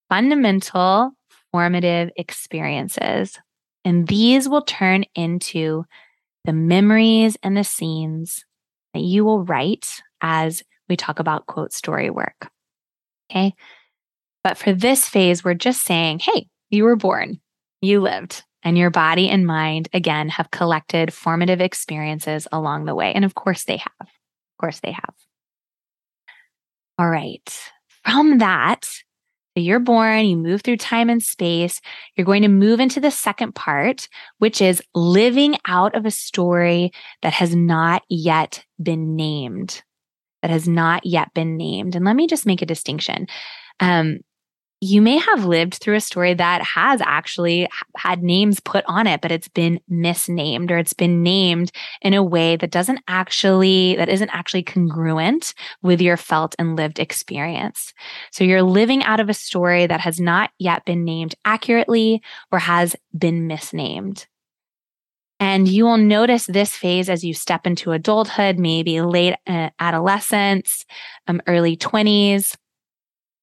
fundamental 0.09 1.11
formative 1.51 2.09
experiences. 2.17 3.39
And 3.85 4.07
these 4.07 4.49
will 4.49 4.63
turn 4.63 5.05
into 5.15 5.85
the 6.45 6.53
memories 6.53 7.37
and 7.43 7.55
the 7.55 7.63
scenes 7.63 8.43
that 8.93 9.01
you 9.01 9.23
will 9.23 9.43
write 9.43 10.01
as 10.21 10.63
we 10.89 10.97
talk 10.97 11.19
about 11.19 11.45
quote 11.45 11.73
story 11.73 12.09
work. 12.09 12.49
Okay. 13.31 13.53
But 14.43 14.57
for 14.57 14.73
this 14.73 15.07
phase, 15.07 15.43
we're 15.43 15.53
just 15.53 15.83
saying, 15.83 16.19
hey, 16.19 16.47
you 16.69 16.83
were 16.83 16.95
born, 16.95 17.39
you 17.81 18.01
lived, 18.01 18.43
and 18.63 18.77
your 18.77 18.89
body 18.89 19.29
and 19.29 19.45
mind, 19.45 19.89
again, 19.93 20.29
have 20.29 20.51
collected 20.51 21.13
formative 21.13 21.61
experiences 21.61 22.47
along 22.51 22.85
the 22.85 22.95
way. 22.95 23.13
And 23.13 23.25
of 23.25 23.35
course 23.35 23.65
they 23.65 23.77
have. 23.77 23.91
Of 24.01 24.57
course 24.59 24.79
they 24.79 24.91
have. 24.91 25.15
All 26.97 27.09
right. 27.09 27.71
From 28.05 28.39
that, 28.39 28.85
so 29.55 29.61
you're 29.61 29.79
born, 29.79 30.25
you 30.25 30.35
move 30.35 30.61
through 30.61 30.77
time 30.77 31.09
and 31.09 31.21
space. 31.21 31.79
You're 32.15 32.25
going 32.25 32.41
to 32.41 32.47
move 32.47 32.79
into 32.79 32.99
the 32.99 33.11
second 33.11 33.53
part, 33.53 34.07
which 34.39 34.61
is 34.61 34.81
living 34.95 35.57
out 35.67 35.95
of 35.95 36.05
a 36.05 36.11
story 36.11 36.91
that 37.21 37.33
has 37.33 37.55
not 37.55 38.03
yet 38.09 38.65
been 38.81 39.15
named. 39.15 39.83
That 40.41 40.49
has 40.49 40.67
not 40.67 41.05
yet 41.05 41.33
been 41.35 41.55
named. 41.55 41.95
And 41.95 42.03
let 42.03 42.15
me 42.15 42.25
just 42.25 42.47
make 42.47 42.63
a 42.63 42.65
distinction. 42.65 43.27
Um, 43.79 44.19
you 44.83 45.01
may 45.01 45.17
have 45.17 45.45
lived 45.45 45.75
through 45.75 45.95
a 45.95 46.01
story 46.01 46.33
that 46.33 46.61
has 46.61 46.99
actually 47.01 47.69
had 47.95 48.21
names 48.21 48.59
put 48.59 48.83
on 48.85 49.07
it, 49.07 49.21
but 49.21 49.31
it's 49.31 49.47
been 49.47 49.79
misnamed 49.87 50.71
or 50.71 50.77
it's 50.77 50.93
been 50.93 51.23
named 51.23 51.71
in 52.01 52.13
a 52.13 52.21
way 52.21 52.57
that 52.57 52.71
doesn't 52.71 52.99
actually, 53.07 53.95
that 53.95 54.09
isn't 54.09 54.29
actually 54.29 54.63
congruent 54.63 55.53
with 55.81 56.01
your 56.01 56.17
felt 56.17 56.53
and 56.59 56.75
lived 56.75 56.99
experience. 56.99 57.93
So 58.31 58.43
you're 58.43 58.61
living 58.61 59.03
out 59.03 59.21
of 59.21 59.29
a 59.29 59.33
story 59.33 59.87
that 59.87 60.01
has 60.01 60.19
not 60.19 60.51
yet 60.59 60.83
been 60.83 61.05
named 61.05 61.33
accurately 61.45 62.21
or 62.51 62.59
has 62.59 62.93
been 63.17 63.47
misnamed. 63.47 64.27
And 65.39 65.67
you 65.67 65.85
will 65.85 65.97
notice 65.97 66.45
this 66.45 66.75
phase 66.75 67.09
as 67.09 67.23
you 67.23 67.33
step 67.33 67.65
into 67.65 67.91
adulthood, 67.91 68.59
maybe 68.59 69.01
late 69.01 69.35
uh, 69.47 69.69
adolescence, 69.79 70.85
um, 71.27 71.41
early 71.47 71.77
20s 71.77 72.55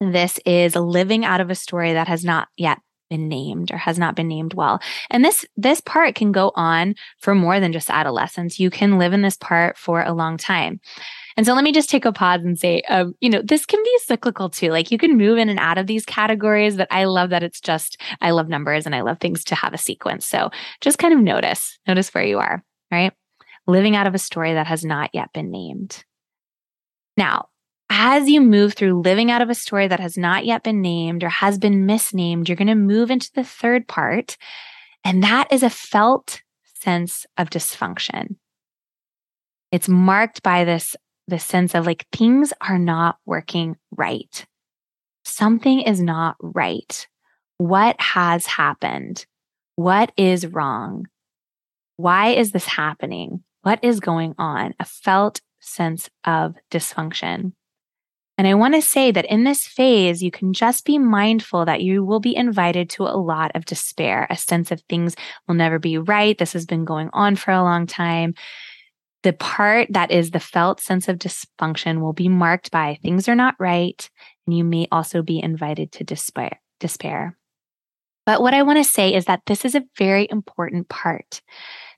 this 0.00 0.38
is 0.46 0.74
living 0.74 1.24
out 1.24 1.40
of 1.40 1.50
a 1.50 1.54
story 1.54 1.92
that 1.92 2.08
has 2.08 2.24
not 2.24 2.48
yet 2.56 2.78
been 3.10 3.28
named 3.28 3.72
or 3.72 3.76
has 3.76 3.98
not 3.98 4.14
been 4.14 4.28
named 4.28 4.54
well. 4.54 4.80
And 5.10 5.24
this 5.24 5.44
this 5.56 5.80
part 5.80 6.14
can 6.14 6.32
go 6.32 6.52
on 6.54 6.94
for 7.18 7.34
more 7.34 7.60
than 7.60 7.72
just 7.72 7.90
adolescence. 7.90 8.60
You 8.60 8.70
can 8.70 8.98
live 8.98 9.12
in 9.12 9.22
this 9.22 9.36
part 9.36 9.76
for 9.76 10.02
a 10.02 10.12
long 10.12 10.36
time. 10.36 10.80
And 11.36 11.46
so 11.46 11.54
let 11.54 11.64
me 11.64 11.72
just 11.72 11.90
take 11.90 12.04
a 12.04 12.12
pause 12.12 12.42
and 12.42 12.58
say, 12.58 12.82
um, 12.88 13.14
you 13.20 13.30
know, 13.30 13.42
this 13.42 13.66
can 13.66 13.82
be 13.82 13.98
cyclical 14.04 14.50
too. 14.50 14.70
Like 14.70 14.90
you 14.90 14.98
can 14.98 15.16
move 15.16 15.38
in 15.38 15.48
and 15.48 15.58
out 15.58 15.78
of 15.78 15.86
these 15.86 16.04
categories, 16.04 16.76
but 16.76 16.88
I 16.90 17.04
love 17.04 17.30
that 17.30 17.42
it's 17.42 17.60
just, 17.60 18.00
I 18.20 18.30
love 18.30 18.48
numbers 18.48 18.86
and 18.86 18.94
I 18.94 19.00
love 19.02 19.18
things 19.20 19.44
to 19.44 19.54
have 19.54 19.72
a 19.72 19.78
sequence. 19.78 20.26
So 20.26 20.50
just 20.80 20.98
kind 20.98 21.14
of 21.14 21.20
notice, 21.20 21.78
notice 21.86 22.12
where 22.12 22.24
you 22.24 22.38
are, 22.38 22.62
right? 22.90 23.12
Living 23.66 23.96
out 23.96 24.06
of 24.06 24.14
a 24.14 24.18
story 24.18 24.54
that 24.54 24.66
has 24.66 24.84
not 24.84 25.10
yet 25.12 25.32
been 25.32 25.50
named. 25.50 26.04
Now, 27.16 27.48
as 27.90 28.28
you 28.28 28.40
move 28.40 28.74
through 28.74 29.02
living 29.02 29.30
out 29.30 29.42
of 29.42 29.50
a 29.50 29.54
story 29.54 29.88
that 29.88 30.00
has 30.00 30.16
not 30.16 30.46
yet 30.46 30.62
been 30.62 30.80
named 30.80 31.24
or 31.24 31.28
has 31.28 31.58
been 31.58 31.86
misnamed, 31.86 32.48
you're 32.48 32.56
going 32.56 32.68
to 32.68 32.74
move 32.76 33.10
into 33.10 33.30
the 33.34 33.44
third 33.44 33.88
part. 33.88 34.36
And 35.04 35.22
that 35.24 35.52
is 35.52 35.64
a 35.64 35.70
felt 35.70 36.42
sense 36.64 37.26
of 37.36 37.50
dysfunction. 37.50 38.36
It's 39.72 39.88
marked 39.88 40.42
by 40.42 40.64
this, 40.64 40.94
this 41.26 41.44
sense 41.44 41.74
of 41.74 41.84
like 41.84 42.06
things 42.12 42.52
are 42.60 42.78
not 42.78 43.18
working 43.26 43.76
right. 43.96 44.46
Something 45.24 45.80
is 45.80 46.00
not 46.00 46.36
right. 46.40 47.06
What 47.58 48.00
has 48.00 48.46
happened? 48.46 49.26
What 49.76 50.12
is 50.16 50.46
wrong? 50.46 51.06
Why 51.96 52.28
is 52.28 52.52
this 52.52 52.66
happening? 52.66 53.42
What 53.62 53.80
is 53.82 54.00
going 54.00 54.34
on? 54.38 54.74
A 54.80 54.84
felt 54.84 55.40
sense 55.60 56.08
of 56.24 56.54
dysfunction. 56.70 57.52
And 58.40 58.48
I 58.48 58.54
want 58.54 58.72
to 58.74 58.80
say 58.80 59.10
that 59.10 59.26
in 59.26 59.44
this 59.44 59.66
phase, 59.66 60.22
you 60.22 60.30
can 60.30 60.54
just 60.54 60.86
be 60.86 60.96
mindful 60.96 61.66
that 61.66 61.82
you 61.82 62.02
will 62.02 62.20
be 62.20 62.34
invited 62.34 62.88
to 62.88 63.02
a 63.02 63.20
lot 63.20 63.50
of 63.54 63.66
despair, 63.66 64.26
a 64.30 64.36
sense 64.38 64.70
of 64.70 64.80
things 64.88 65.14
will 65.46 65.56
never 65.56 65.78
be 65.78 65.98
right. 65.98 66.38
This 66.38 66.54
has 66.54 66.64
been 66.64 66.86
going 66.86 67.10
on 67.12 67.36
for 67.36 67.50
a 67.50 67.62
long 67.62 67.86
time. 67.86 68.32
The 69.24 69.34
part 69.34 69.88
that 69.90 70.10
is 70.10 70.30
the 70.30 70.40
felt 70.40 70.80
sense 70.80 71.06
of 71.06 71.18
dysfunction 71.18 72.00
will 72.00 72.14
be 72.14 72.30
marked 72.30 72.70
by 72.70 72.98
things 73.02 73.28
are 73.28 73.34
not 73.34 73.56
right. 73.58 74.08
And 74.46 74.56
you 74.56 74.64
may 74.64 74.88
also 74.90 75.20
be 75.20 75.38
invited 75.42 75.92
to 75.92 76.04
despair. 76.04 76.62
despair. 76.78 77.36
But 78.24 78.40
what 78.40 78.54
I 78.54 78.62
want 78.62 78.78
to 78.78 78.90
say 78.90 79.12
is 79.12 79.26
that 79.26 79.42
this 79.48 79.66
is 79.66 79.74
a 79.74 79.84
very 79.98 80.26
important 80.30 80.88
part. 80.88 81.42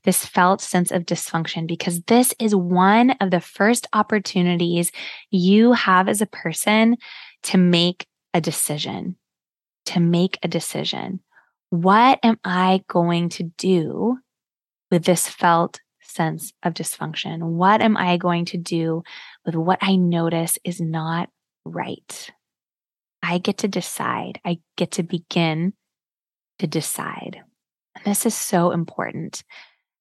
This 0.05 0.25
felt 0.25 0.61
sense 0.61 0.91
of 0.91 1.05
dysfunction 1.05 1.67
because 1.67 2.03
this 2.03 2.35
is 2.39 2.55
one 2.55 3.11
of 3.21 3.31
the 3.31 3.41
first 3.41 3.87
opportunities 3.93 4.91
you 5.31 5.73
have 5.73 6.09
as 6.09 6.21
a 6.21 6.27
person 6.27 6.97
to 7.45 7.59
make 7.59 8.07
a 8.35 8.41
decision. 8.41 9.17
To 9.87 10.01
make 10.01 10.39
a 10.43 10.49
decision. 10.49 11.21
What 11.71 12.19
am 12.23 12.39
I 12.45 12.83
going 12.89 13.31
to 13.31 13.45
do 13.59 14.19
with 14.91 15.05
this 15.05 15.29
felt 15.29 15.81
sense 16.01 16.53
of 16.63 16.75
dysfunction? 16.75 17.43
What 17.43 17.81
am 17.81 17.97
I 17.97 18.17
going 18.17 18.45
to 18.47 18.59
do 18.59 19.03
with 19.47 19.55
what 19.55 19.79
I 19.81 19.97
notice 19.97 20.59
is 20.65 20.81
not 20.81 21.31
right? 21.65 22.31
I 23.23 23.39
get 23.39 23.59
to 23.59 23.69
decide. 23.69 24.41
I 24.45 24.59
get 24.77 24.93
to 24.93 25.03
begin 25.03 25.73
to 26.59 26.67
decide. 26.67 27.41
And 27.95 28.05
this 28.05 28.27
is 28.27 28.35
so 28.35 28.71
important. 28.71 29.43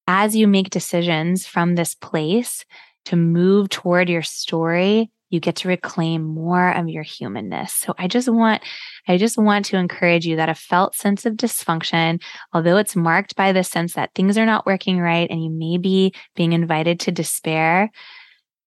As 0.06 0.34
you 0.34 0.48
make 0.48 0.70
decisions 0.70 1.46
from 1.46 1.74
this 1.74 1.94
place 1.94 2.64
to 3.06 3.16
move 3.16 3.68
toward 3.68 4.08
your 4.08 4.22
story, 4.22 5.10
you 5.32 5.40
get 5.40 5.56
to 5.56 5.68
reclaim 5.68 6.22
more 6.22 6.70
of 6.70 6.88
your 6.88 7.02
humanness. 7.02 7.72
So 7.72 7.94
I 7.96 8.06
just 8.06 8.28
want, 8.28 8.62
I 9.08 9.16
just 9.16 9.38
want 9.38 9.64
to 9.66 9.78
encourage 9.78 10.26
you 10.26 10.36
that 10.36 10.50
a 10.50 10.54
felt 10.54 10.94
sense 10.94 11.24
of 11.24 11.34
dysfunction, 11.34 12.22
although 12.52 12.76
it's 12.76 12.94
marked 12.94 13.34
by 13.34 13.52
the 13.52 13.64
sense 13.64 13.94
that 13.94 14.10
things 14.14 14.36
are 14.36 14.44
not 14.44 14.66
working 14.66 15.00
right 15.00 15.28
and 15.30 15.42
you 15.42 15.50
may 15.50 15.78
be 15.78 16.12
being 16.36 16.52
invited 16.52 17.00
to 17.00 17.12
despair, 17.12 17.90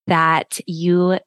that 0.07 0.59
you, 0.65 1.19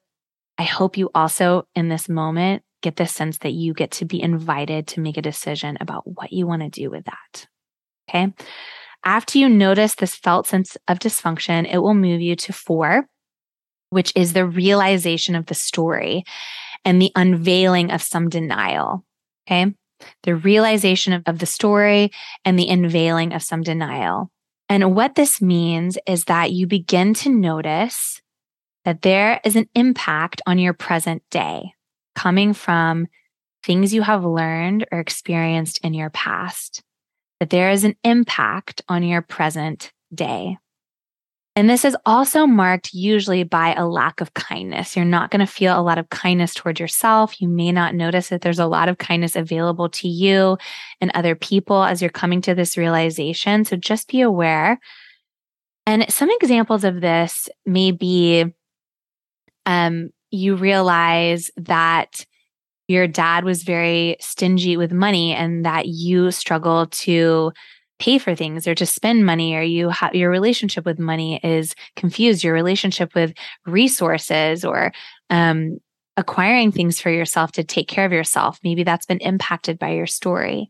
I 0.59 0.65
hope 0.65 0.97
you 0.97 1.09
also 1.15 1.69
in 1.77 1.89
this 1.89 2.09
moment 2.09 2.65
get 2.83 2.97
the 2.97 3.07
sense 3.07 3.39
that 3.39 3.53
you 3.53 3.75
get 3.75 3.93
to 3.93 4.05
be 4.05 4.21
invited 4.21 4.89
to 4.89 5.01
make 5.01 5.17
a 5.17 5.23
decision 5.23 5.79
about 5.81 6.03
what 6.05 6.33
you 6.33 6.49
want 6.49 6.63
to 6.63 6.69
do 6.69 6.91
with 6.91 7.05
that. 7.05 7.47
Okay. 8.09 8.33
After 9.05 9.39
you 9.39 9.49
notice 9.49 9.95
this 9.95 10.15
felt 10.15 10.47
sense 10.47 10.77
of 10.87 10.99
dysfunction, 10.99 11.73
it 11.73 11.79
will 11.79 11.95
move 11.95 12.21
you 12.21 12.37
to 12.37 12.53
four, 12.53 13.07
which 13.91 14.13
is 14.15 14.33
the 14.33 14.47
realization 14.47 15.35
of 15.35 15.47
the 15.47 15.55
story 15.55 16.25
and 16.85 17.01
the 17.01 17.13
unveiling 17.17 17.91
of 17.91 18.03
some 18.03 18.29
denial. 18.29 19.05
Okay. 19.47 19.75
The 20.23 20.37
realization 20.37 21.13
of, 21.13 21.23
of 21.27 21.39
the 21.39 21.47
story 21.47 22.11
and 22.45 22.59
the 22.59 22.69
unveiling 22.69 23.33
of 23.33 23.43
some 23.43 23.63
denial. 23.63 24.31
And 24.69 24.95
what 24.95 25.15
this 25.15 25.41
means 25.41 25.99
is 26.07 26.25
that 26.25 26.53
you 26.53 26.67
begin 26.67 27.15
to 27.15 27.31
notice 27.31 28.21
that 28.85 29.03
there 29.03 29.41
is 29.45 29.57
an 29.57 29.69
impact 29.75 30.43
on 30.47 30.59
your 30.59 30.75
present 30.75 31.23
day 31.31 31.73
coming 32.15 32.53
from 32.53 33.07
things 33.63 33.93
you 33.93 34.03
have 34.03 34.25
learned 34.25 34.87
or 34.93 35.01
experienced 35.01 35.81
in 35.83 35.95
your 35.95 36.11
past, 36.11 36.83
that 37.41 37.51
there 37.51 37.71
is 37.71 37.85
an 37.85 37.97
impact 38.05 38.83
on 38.89 39.03
your 39.03 39.23
present 39.23 39.93
day. 40.15 40.59
And 41.59 41.69
this 41.69 41.85
is 41.85 41.97
also 42.07 42.47
marked 42.47 42.95
usually 42.95 43.43
by 43.43 43.75
a 43.75 43.85
lack 43.85 44.21
of 44.21 44.33
kindness. 44.35 44.95
You're 44.95 45.05
not 45.05 45.33
going 45.33 45.41
to 45.41 45.53
feel 45.53 45.79
a 45.79 45.83
lot 45.83 45.99
of 45.99 46.09
kindness 46.09 46.55
towards 46.55 46.79
yourself. 46.79 47.41
You 47.41 47.49
may 47.49 47.73
not 47.73 47.97
notice 47.97 48.29
that 48.29 48.43
there's 48.43 48.61
a 48.61 48.67
lot 48.67 48.89
of 48.89 48.99
kindness 48.99 49.35
available 49.35 49.89
to 49.89 50.07
you 50.07 50.57
and 51.01 51.11
other 51.15 51.35
people 51.35 51.83
as 51.83 52.01
you're 52.01 52.11
coming 52.11 52.41
to 52.43 52.55
this 52.55 52.77
realization. 52.77 53.65
So 53.65 53.77
just 53.77 54.07
be 54.07 54.21
aware. 54.21 54.79
And 55.85 56.09
some 56.13 56.31
examples 56.31 56.85
of 56.85 57.01
this 57.01 57.49
may 57.67 57.91
be 57.91 58.45
um, 59.67 60.11
you 60.31 60.55
realize 60.55 61.51
that 61.57 62.25
your 62.89 63.07
dad 63.07 63.45
was 63.45 63.63
very 63.63 64.17
stingy 64.19 64.77
with 64.77 64.93
money 64.93 65.35
and 65.35 65.65
that 65.65 65.87
you 65.87 66.31
struggle 66.31 66.87
to 66.87 67.53
pay 67.99 68.19
for 68.19 68.35
things 68.35 68.67
or 68.67 68.75
to 68.75 68.87
spend 68.87 69.27
money 69.27 69.55
or 69.55 69.63
you 69.63 69.89
have 69.91 70.15
your 70.15 70.31
relationship 70.31 70.85
with 70.85 70.99
money 70.99 71.41
is 71.43 71.75
confused. 71.97 72.43
Your 72.43 72.55
relationship 72.55 73.15
with 73.15 73.35
resources 73.67 74.65
or 74.65 74.93
um, 75.31 75.79
acquiring 76.19 76.73
things 76.73 77.01
for 77.01 77.11
yourself 77.11 77.53
to 77.53 77.63
take 77.63 77.87
care 77.87 78.05
of 78.05 78.13
yourself 78.13 78.59
maybe 78.65 78.83
that's 78.83 79.07
been 79.07 79.19
impacted 79.19 79.79
by 79.79 79.91
your 79.91 80.07
story 80.07 80.69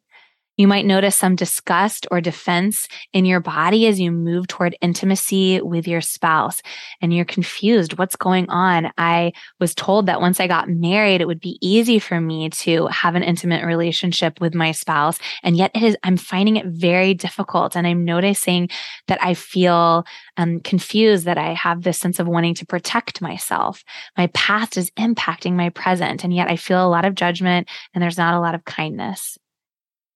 you 0.59 0.67
might 0.67 0.85
notice 0.85 1.17
some 1.17 1.37
disgust 1.37 2.07
or 2.11 2.21
defense 2.21 2.89
in 3.13 3.25
your 3.25 3.39
body 3.39 3.87
as 3.87 4.01
you 4.01 4.11
move 4.11 4.49
toward 4.49 4.77
intimacy 4.83 5.61
with 5.63 5.87
your 5.87 6.01
spouse 6.01 6.61
and 7.01 7.15
you're 7.15 7.25
confused. 7.25 7.97
What's 7.97 8.17
going 8.17 8.51
on? 8.51 8.91
I 8.99 9.33
was 9.61 9.75
told 9.75 10.07
that 10.07 10.21
once 10.21 10.41
I 10.41 10.49
got 10.49 10.69
married, 10.69 11.21
it 11.21 11.29
would 11.29 11.41
be 11.41 11.59
easy 11.63 12.01
for 12.01 12.21
me 12.21 12.51
to 12.51 12.89
have 12.89 13.15
an 13.15 13.23
intimate 13.23 13.65
relationship 13.65 14.41
with 14.41 14.53
my 14.53 14.73
spouse. 14.73 15.21
And 15.45 15.57
yet 15.57 15.71
it 15.75 15.85
is, 15.85 15.97
I'm 16.03 16.17
finding 16.17 16.57
it 16.57 16.67
very 16.67 17.15
difficult. 17.15 17.77
And 17.77 17.87
I'm 17.87 18.05
noticing 18.05 18.69
that 19.07 19.23
I 19.23 19.35
feel 19.35 20.05
um, 20.37 20.59
confused, 20.61 21.25
that 21.27 21.39
I 21.39 21.55
have 21.55 21.85
this 21.85 21.99
sense 21.99 22.19
of 22.19 22.27
wanting 22.27 22.55
to 22.55 22.67
protect 22.67 23.23
myself. 23.23 23.85
My 24.17 24.27
past 24.35 24.77
is 24.77 24.91
impacting 24.93 25.53
my 25.53 25.69
present. 25.69 26.25
And 26.25 26.35
yet 26.35 26.51
I 26.51 26.57
feel 26.57 26.85
a 26.85 26.91
lot 26.91 27.05
of 27.05 27.15
judgment 27.15 27.69
and 27.95 28.03
there's 28.03 28.19
not 28.19 28.35
a 28.35 28.41
lot 28.41 28.57
of 28.57 28.65
kindness. 28.65 29.39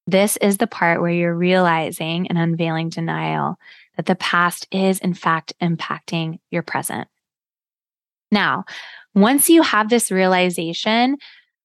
This 0.06 0.36
is 0.38 0.58
the 0.58 0.66
part 0.66 1.00
where 1.00 1.12
you're 1.12 1.34
realizing 1.34 2.26
and 2.26 2.38
unveiling 2.38 2.88
denial 2.88 3.56
that 3.96 4.06
the 4.06 4.14
past 4.14 4.66
is, 4.72 4.98
in 4.98 5.14
fact, 5.14 5.52
impacting 5.60 6.38
your 6.50 6.62
present. 6.62 7.08
Now, 8.30 8.64
once 9.14 9.48
you 9.48 9.62
have 9.62 9.90
this 9.90 10.10
realization, 10.10 11.18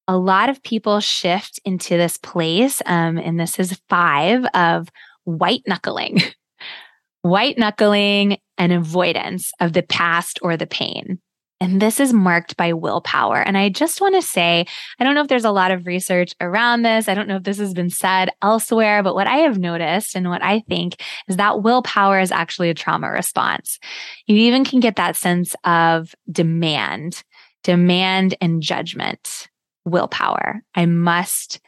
a 0.08 0.18
lot 0.18 0.50
of 0.50 0.62
people 0.64 1.00
shift 1.00 1.60
into 1.66 1.98
this 1.98 2.18
place, 2.18 2.82
um, 2.86 3.18
and 3.18 3.40
this 3.40 3.60
is 3.60 3.80
five 3.90 4.46
of 4.54 4.90
white 5.24 5.64
knuckling, 5.66 6.22
white 7.22 7.58
knuckling 7.58 8.38
and 8.58 8.72
avoidance 8.72 9.52
of 9.60 9.74
the 9.74 9.84
past 9.84 10.40
or 10.42 10.58
the 10.58 10.68
pain. 10.68 11.20
And 11.60 11.82
this 11.82 12.00
is 12.00 12.14
marked 12.14 12.56
by 12.56 12.74
willpower. 12.74 13.38
And 13.42 13.58
I 13.58 13.70
just 13.70 14.00
want 14.00 14.14
to 14.16 14.22
say, 14.22 14.66
I 15.00 15.04
don't 15.04 15.16
know 15.16 15.22
if 15.22 15.28
there's 15.28 15.46
a 15.46 15.52
lot 15.52 15.72
of 15.72 15.88
research 15.88 16.34
around 16.40 16.84
this. 16.84 17.10
I 17.10 17.16
don't 17.16 17.28
know 17.28 17.38
if 17.38 17.44
this 17.44 17.58
has 17.58 17.74
been 17.74 17.90
said 17.90 18.30
elsewhere, 18.44 19.02
but 19.02 19.16
what 19.16 19.26
I 19.26 19.38
have 19.38 19.58
noticed 19.58 20.16
and 20.16 20.30
what 20.30 20.44
I 20.44 20.60
think 20.62 21.02
is 21.28 21.38
that 21.38 21.64
willpower 21.64 22.20
is 22.20 22.32
actually 22.32 22.70
a 22.70 22.76
trauma 22.76 23.10
response. 23.10 23.80
You 24.28 24.38
even 24.38 24.66
can 24.66 24.80
get 24.80 24.98
that 24.98 25.16
sense 25.16 25.56
of 25.64 26.14
demand, 26.32 27.24
demand 27.64 28.36
and 28.40 28.62
judgment, 28.62 29.48
willpower. 29.84 30.62
I 30.76 30.86
must, 30.86 31.60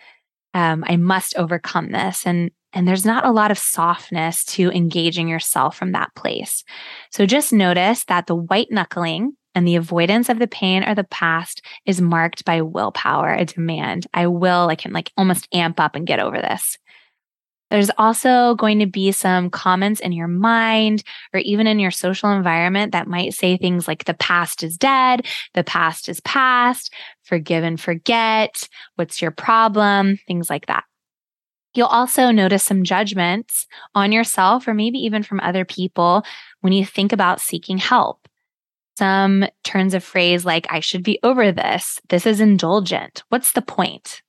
um, 0.54 0.84
I 0.88 0.98
must 0.98 1.36
overcome 1.36 1.92
this. 1.92 2.28
And 2.28 2.52
and 2.72 2.88
there's 2.88 3.06
not 3.06 3.26
a 3.26 3.32
lot 3.32 3.50
of 3.50 3.58
softness 3.58 4.46
to 4.46 4.70
engaging 4.70 5.28
yourself 5.28 5.76
from 5.76 5.94
that 5.94 6.14
place. 6.16 6.64
So 7.12 7.26
just 7.26 7.52
notice 7.52 8.06
that 8.06 8.28
the 8.28 8.36
white 8.36 8.68
knuckling 8.70 9.34
and 9.60 9.68
the 9.68 9.76
avoidance 9.76 10.30
of 10.30 10.40
the 10.40 10.48
pain 10.48 10.86
or 10.86 10.96
the 10.96 11.04
past 11.04 11.62
is 11.86 12.00
marked 12.00 12.46
by 12.46 12.62
willpower, 12.62 13.34
a 13.34 13.44
demand. 13.44 14.08
I 14.14 14.26
will, 14.26 14.70
I 14.70 14.76
can 14.76 14.94
like 14.94 15.12
almost 15.18 15.50
amp 15.54 15.82
up 15.82 15.96
and 15.96 16.08
get 16.08 16.22
over 16.22 16.38
this. 16.38 16.78
There's 17.70 17.92
also 17.98 18.56
going 18.56 18.80
to 18.80 18.86
be 18.86 19.12
some 19.12 19.50
comments 19.50 20.00
in 20.00 20.14
your 20.14 20.30
mind 20.30 21.04
or 21.34 21.42
even 21.42 21.68
in 21.68 21.78
your 21.78 21.92
social 21.92 22.32
environment 22.32 22.94
that 22.94 23.10
might 23.10 23.34
say 23.34 23.58
things 23.58 23.86
like 23.86 24.06
the 24.06 24.14
past 24.14 24.64
is 24.64 24.78
dead, 24.78 25.26
the 25.56 25.66
past 25.66 26.08
is 26.08 26.22
past, 26.22 26.94
forgive 27.24 27.66
and 27.66 27.82
forget, 27.82 28.66
what's 28.96 29.22
your 29.22 29.32
problem, 29.32 30.20
things 30.26 30.50
like 30.50 30.68
that. 30.68 30.86
You'll 31.74 31.88
also 31.88 32.32
notice 32.32 32.64
some 32.64 32.86
judgments 32.86 33.68
on 33.94 34.14
yourself 34.14 34.70
or 34.70 34.74
maybe 34.74 35.00
even 35.00 35.22
from 35.22 35.42
other 35.42 35.66
people 35.66 36.24
when 36.62 36.72
you 36.72 36.86
think 36.86 37.12
about 37.12 37.42
seeking 37.42 37.78
help 37.78 38.26
some 39.00 39.46
turns 39.64 39.94
of 39.94 40.04
phrase 40.04 40.44
like, 40.44 40.68
I 40.70 40.82
should 40.82 41.04
be 41.04 41.20
over 41.24 41.54
this. 41.54 42.02
This 42.10 42.26
is 42.26 42.42
indulgent. 42.42 43.24
What's 43.30 43.54
the 43.54 43.62
point? 43.62 44.22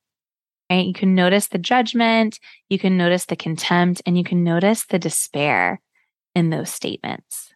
Right? 0.71 0.87
You 0.87 0.95
can 0.95 1.17
notice 1.17 1.49
the 1.49 1.59
judgment, 1.59 2.39
you 2.69 2.79
can 2.79 2.97
notice 2.97 3.27
the 3.27 3.35
contempt, 3.35 4.01
and 4.07 4.17
you 4.17 4.23
can 4.23 4.45
notice 4.45 4.87
the 4.87 5.01
despair 5.01 5.81
in 6.37 6.51
those 6.51 6.71
statements. 6.71 7.53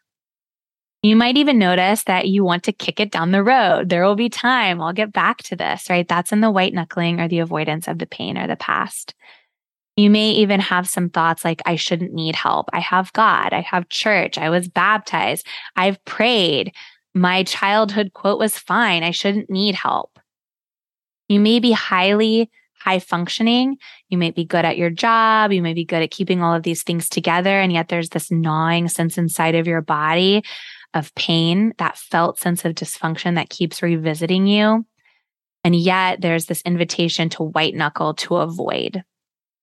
You 1.04 1.14
might 1.14 1.36
even 1.36 1.56
notice 1.56 2.02
that 2.04 2.26
you 2.26 2.42
want 2.42 2.64
to 2.64 2.72
kick 2.72 2.98
it 2.98 3.12
down 3.12 3.30
the 3.30 3.44
road. 3.44 3.88
There 3.90 4.04
will 4.04 4.16
be 4.16 4.28
time. 4.28 4.80
I'll 4.80 4.92
get 4.92 5.12
back 5.12 5.38
to 5.44 5.54
this, 5.54 5.88
right? 5.88 6.08
That's 6.08 6.32
in 6.32 6.40
the 6.40 6.50
white 6.50 6.74
knuckling 6.74 7.20
or 7.20 7.28
the 7.28 7.38
avoidance 7.38 7.86
of 7.86 8.00
the 8.00 8.06
pain 8.06 8.36
or 8.36 8.48
the 8.48 8.56
past. 8.56 9.14
You 9.96 10.10
may 10.10 10.30
even 10.30 10.58
have 10.58 10.88
some 10.88 11.08
thoughts 11.08 11.44
like, 11.44 11.62
I 11.66 11.76
shouldn't 11.76 12.12
need 12.12 12.34
help. 12.34 12.68
I 12.72 12.80
have 12.80 13.12
God. 13.12 13.52
I 13.52 13.60
have 13.60 13.88
church. 13.90 14.38
I 14.38 14.50
was 14.50 14.66
baptized. 14.66 15.46
I've 15.76 16.04
prayed 16.04 16.72
my 17.14 17.44
childhood 17.44 18.12
quote 18.12 18.38
was 18.38 18.58
fine. 18.58 19.02
I 19.02 19.12
shouldn't 19.12 19.48
need 19.48 19.74
help. 19.74 20.18
You 21.28 21.40
may 21.40 21.60
be 21.60 21.72
highly 21.72 22.50
high 22.78 22.98
functioning. 22.98 23.78
You 24.10 24.18
may 24.18 24.30
be 24.30 24.44
good 24.44 24.64
at 24.64 24.76
your 24.76 24.90
job. 24.90 25.52
You 25.52 25.62
may 25.62 25.72
be 25.72 25.84
good 25.84 26.02
at 26.02 26.10
keeping 26.10 26.42
all 26.42 26.54
of 26.54 26.64
these 26.64 26.82
things 26.82 27.08
together. 27.08 27.58
And 27.60 27.72
yet 27.72 27.88
there's 27.88 28.10
this 28.10 28.30
gnawing 28.30 28.88
sense 28.88 29.16
inside 29.16 29.54
of 29.54 29.66
your 29.66 29.80
body 29.80 30.44
of 30.92 31.14
pain, 31.14 31.72
that 31.78 31.98
felt 31.98 32.38
sense 32.38 32.64
of 32.64 32.74
dysfunction 32.74 33.34
that 33.34 33.48
keeps 33.48 33.82
revisiting 33.82 34.46
you. 34.46 34.84
And 35.64 35.74
yet 35.74 36.20
there's 36.20 36.46
this 36.46 36.62
invitation 36.62 37.30
to 37.30 37.42
white 37.42 37.74
knuckle 37.74 38.14
to 38.14 38.36
avoid. 38.36 39.02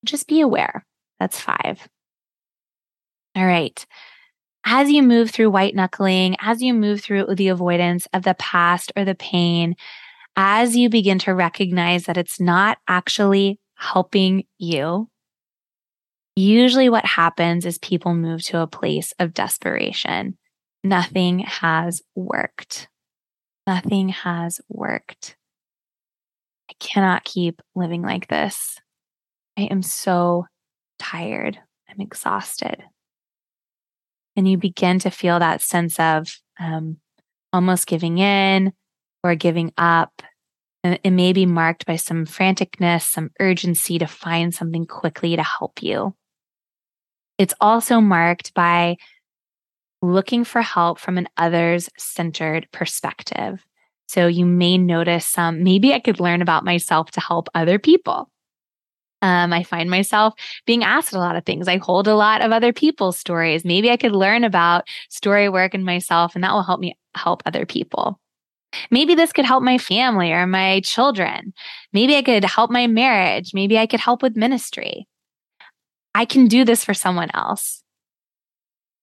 Just 0.04 0.28
be 0.28 0.42
aware. 0.42 0.86
That's 1.20 1.40
five. 1.40 1.88
All 3.36 3.46
right. 3.46 3.86
As 4.66 4.92
you 4.92 5.02
move 5.04 5.32
through 5.32 5.50
white 5.50 5.76
knuckling, 5.76 6.36
as 6.40 6.62
you 6.62 6.74
move 6.74 7.02
through 7.02 7.36
the 7.36 7.48
avoidance 7.48 8.08
of 8.14 8.24
the 8.24 8.36
past 8.36 8.92
or 8.96 9.06
the 9.06 9.16
pain, 9.16 9.76
as 10.36 10.76
you 10.76 10.90
begin 10.90 11.20
to 11.20 11.34
recognize 11.34 12.06
that 12.06 12.18
it's 12.18 12.40
not 12.40 12.78
actually 12.88 13.60
helping 13.76 14.46
you, 14.60 15.10
usually 16.36 16.90
what 16.90 17.06
happens 17.06 17.66
is 17.66 17.78
people 17.80 18.14
move 18.14 18.44
to 18.44 18.60
a 18.60 18.68
place 18.68 19.14
of 19.20 19.34
desperation. 19.34 20.38
Nothing 20.84 21.40
has 21.40 22.02
worked. 22.16 22.88
Nothing 23.68 24.10
has 24.10 24.62
worked. 24.70 25.36
I 26.70 26.74
cannot 26.80 27.24
keep 27.24 27.62
living 27.76 28.02
like 28.02 28.28
this. 28.28 28.80
I 29.58 29.64
am 29.64 29.84
so 29.84 30.46
tired. 30.98 31.60
I'm 31.90 32.00
exhausted. 32.00 32.84
And 34.36 34.48
you 34.48 34.58
begin 34.58 35.00
to 35.00 35.10
feel 35.10 35.40
that 35.40 35.62
sense 35.62 36.00
of 36.00 36.28
um, 36.60 36.98
almost 37.52 37.88
giving 37.88 38.18
in 38.18 38.74
or 39.24 39.36
giving 39.36 39.74
up. 39.78 40.22
And 40.84 41.00
it 41.04 41.12
may 41.12 41.34
be 41.34 41.46
marked 41.46 41.86
by 41.86 41.98
some 41.98 42.26
franticness, 42.26 43.04
some 43.04 43.32
urgency 43.40 44.00
to 44.00 44.08
find 44.08 44.54
something 44.54 44.86
quickly 44.86 45.36
to 45.36 45.44
help 45.44 45.84
you. 45.84 46.16
It's 47.38 47.54
also 47.60 48.00
marked 48.00 48.54
by 48.54 48.98
looking 50.02 50.44
for 50.44 50.62
help 50.62 51.00
from 51.00 51.18
an 51.18 51.28
others 51.38 51.90
centered 51.98 52.68
perspective. 52.72 53.64
So 54.08 54.28
you 54.28 54.46
may 54.46 54.78
notice 54.78 55.28
some, 55.28 55.64
maybe 55.64 55.94
I 55.94 56.00
could 56.00 56.20
learn 56.20 56.42
about 56.42 56.66
myself 56.66 57.12
to 57.12 57.22
help 57.22 57.48
other 57.54 57.78
people. 57.78 58.31
Um, 59.22 59.54
I 59.54 59.64
find 59.64 59.90
myself 59.90 60.34
being 60.66 60.84
asked 60.84 61.14
a 61.14 61.20
lot 61.20 61.36
of 61.36 61.46
things. 61.46 61.68
I 61.68 61.78
hold 61.78 62.08
a 62.08 62.16
lot 62.16 62.42
of 62.42 62.52
other 62.52 62.74
people's 62.74 63.18
stories. 63.18 63.64
Maybe 63.64 63.92
I 63.92 63.98
could 63.98 64.14
learn 64.14 64.44
about 64.44 64.88
story 65.10 65.48
work 65.48 65.74
and 65.74 65.86
myself, 65.86 66.34
and 66.34 66.44
that 66.44 66.54
will 66.54 66.64
help 66.64 66.80
me 66.80 66.98
help 67.16 67.44
other 67.46 67.66
people. 67.66 68.20
Maybe 68.90 69.16
this 69.16 69.34
could 69.34 69.46
help 69.46 69.64
my 69.64 69.78
family 69.78 70.32
or 70.32 70.48
my 70.48 70.80
children. 70.82 71.54
Maybe 71.94 72.16
I 72.16 72.22
could 72.22 72.46
help 72.46 72.72
my 72.72 72.88
marriage. 72.88 73.54
Maybe 73.54 73.78
I 73.78 73.86
could 73.86 74.00
help 74.00 74.24
with 74.24 74.36
ministry. 74.36 75.08
I 76.16 76.26
can 76.26 76.48
do 76.48 76.66
this 76.66 76.84
for 76.84 76.94
someone 76.94 77.30
else. 77.34 77.84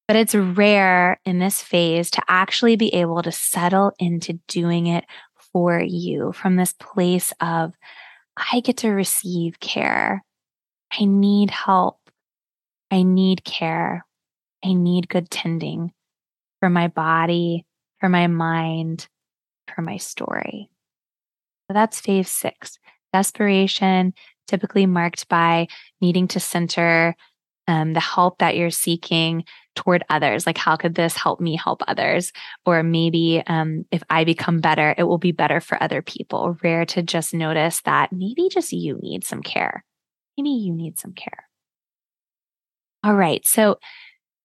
But 0.07 0.17
it's 0.17 0.35
rare 0.35 1.21
in 1.27 1.39
this 1.39 1.61
phase 1.61 2.11
to 2.13 2.23
actually 2.29 2.77
be 2.77 2.95
able 2.95 3.23
to 3.23 3.31
settle 3.31 3.93
into 3.99 4.41
doing 4.49 4.87
it 4.87 5.05
for 5.53 5.81
you 5.81 6.33
from 6.33 6.57
this 6.57 6.73
place 6.73 7.33
of, 7.41 7.75
I 8.53 8.61
get 8.61 8.79
to 8.79 8.91
receive 8.91 9.61
care. 9.61 10.25
I 10.93 11.05
need 11.05 11.51
help. 11.51 11.99
I 12.91 13.03
need 13.03 13.45
care. 13.45 14.07
I 14.65 14.73
need 14.73 15.09
good 15.09 15.31
tending 15.31 15.93
for 16.61 16.71
my 16.71 16.89
body, 16.89 17.67
for 18.01 18.09
my 18.09 18.27
mind, 18.27 19.09
for 19.75 19.83
my 19.83 19.97
story. 19.97 20.71
So 21.67 21.75
that's 21.75 22.01
phase 22.01 22.31
six 22.31 22.79
desperation, 23.13 24.15
typically 24.47 24.87
marked 24.87 25.29
by 25.29 25.67
needing 26.01 26.29
to 26.29 26.41
center 26.41 27.15
um, 27.69 27.93
the 27.93 28.01
help 28.01 28.39
that 28.39 28.57
you're 28.57 28.71
seeking 28.71 29.45
toward 29.77 30.03
others. 30.11 30.47
Like, 30.47 30.59
how 30.59 30.77
could 30.77 30.97
this 30.97 31.17
help 31.17 31.39
me 31.39 31.55
help 31.55 31.83
others? 31.87 32.33
Or 32.67 32.83
maybe 32.83 33.43
um, 33.47 33.85
if 33.93 34.03
I 34.11 34.25
become 34.25 34.59
better, 34.59 34.95
it 34.99 35.05
will 35.05 35.19
be 35.19 35.31
better 35.31 35.61
for 35.61 35.81
other 35.81 36.03
people. 36.03 36.57
Rare 36.63 36.85
to 36.87 37.03
just 37.03 37.33
notice 37.33 37.83
that 37.83 38.13
maybe 38.13 38.49
just 38.51 38.73
you 38.73 38.99
need 39.01 39.25
some 39.25 39.43
care. 39.43 39.85
Maybe 40.37 40.51
you 40.51 40.75
need 40.75 40.99
some 40.99 41.13
care. 41.13 41.49
All 43.05 43.15
right. 43.15 43.47
So, 43.47 43.79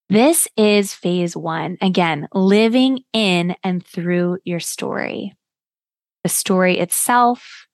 this 0.10 0.48
is 0.58 0.94
phase 0.94 1.36
one. 1.36 1.78
Again, 1.82 2.28
living 2.34 3.00
in 3.14 3.56
and 3.64 3.84
through 3.84 4.38
your 4.44 4.60
story. 4.60 5.34
The 6.24 6.30
story 6.30 6.78
itself, 6.78 7.66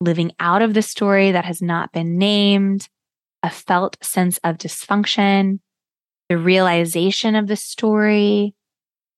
living 0.00 0.32
out 0.38 0.60
of 0.60 0.74
the 0.74 0.82
story 0.82 1.32
that 1.32 1.46
has 1.46 1.62
not 1.62 1.92
been 1.92 2.18
named, 2.18 2.88
a 3.42 3.50
felt 3.50 3.96
sense 4.02 4.38
of 4.44 4.58
dysfunction, 4.58 5.60
the 6.28 6.38
realization 6.38 7.34
of 7.34 7.46
the 7.46 7.56
story, 7.56 8.54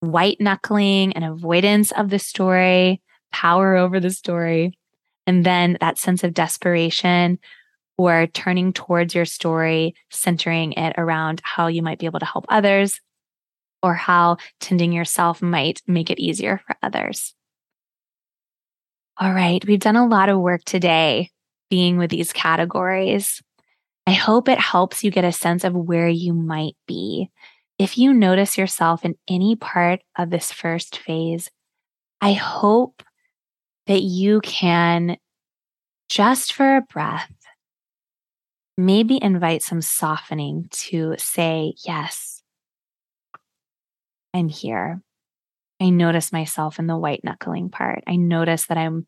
white 0.00 0.40
knuckling 0.40 1.12
and 1.12 1.24
avoidance 1.24 1.92
of 1.92 2.10
the 2.10 2.18
story, 2.18 3.00
power 3.32 3.76
over 3.76 4.00
the 4.00 4.10
story, 4.10 4.78
and 5.26 5.44
then 5.44 5.76
that 5.80 5.98
sense 5.98 6.24
of 6.24 6.34
desperation 6.34 7.38
or 7.96 8.26
turning 8.28 8.72
towards 8.72 9.14
your 9.14 9.24
story, 9.24 9.94
centering 10.10 10.72
it 10.72 10.94
around 10.98 11.40
how 11.44 11.68
you 11.68 11.82
might 11.82 11.98
be 11.98 12.06
able 12.06 12.18
to 12.18 12.26
help 12.26 12.44
others 12.48 13.00
or 13.82 13.94
how 13.94 14.36
tending 14.60 14.92
yourself 14.92 15.42
might 15.42 15.82
make 15.86 16.10
it 16.10 16.18
easier 16.18 16.60
for 16.66 16.76
others. 16.82 17.34
All 19.16 19.32
right, 19.32 19.64
we've 19.64 19.78
done 19.78 19.94
a 19.94 20.08
lot 20.08 20.28
of 20.28 20.40
work 20.40 20.64
today 20.64 21.30
being 21.70 21.98
with 21.98 22.10
these 22.10 22.32
categories. 22.32 23.40
I 24.06 24.12
hope 24.12 24.48
it 24.48 24.58
helps 24.58 25.02
you 25.02 25.10
get 25.10 25.24
a 25.24 25.32
sense 25.32 25.64
of 25.64 25.74
where 25.74 26.08
you 26.08 26.34
might 26.34 26.76
be. 26.86 27.30
If 27.78 27.96
you 27.96 28.12
notice 28.12 28.58
yourself 28.58 29.04
in 29.04 29.16
any 29.28 29.56
part 29.56 30.00
of 30.16 30.30
this 30.30 30.52
first 30.52 30.98
phase, 30.98 31.50
I 32.20 32.34
hope 32.34 33.02
that 33.86 34.02
you 34.02 34.40
can 34.40 35.16
just 36.08 36.52
for 36.52 36.76
a 36.76 36.82
breath, 36.82 37.32
maybe 38.76 39.18
invite 39.22 39.62
some 39.62 39.82
softening 39.82 40.68
to 40.70 41.14
say, 41.18 41.74
Yes, 41.84 42.42
I'm 44.32 44.48
here. 44.48 45.00
I 45.80 45.90
notice 45.90 46.32
myself 46.32 46.78
in 46.78 46.86
the 46.86 46.96
white 46.96 47.24
knuckling 47.24 47.70
part. 47.70 48.04
I 48.06 48.16
notice 48.16 48.66
that 48.66 48.78
I'm 48.78 49.06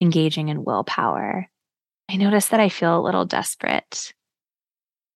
engaging 0.00 0.48
in 0.48 0.64
willpower. 0.64 1.48
I 2.08 2.16
notice 2.16 2.48
that 2.48 2.60
I 2.60 2.68
feel 2.68 2.98
a 2.98 3.02
little 3.02 3.24
desperate. 3.24 4.12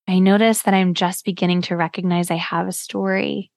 I 0.07 0.19
notice 0.19 0.63
that 0.63 0.75
I'm 0.75 0.95
just 0.95 1.25
beginning 1.25 1.63
to 1.63 1.77
recognize 1.77 2.31
I 2.31 2.37
have 2.37 2.69
a 2.69 2.73
story. 2.73 3.51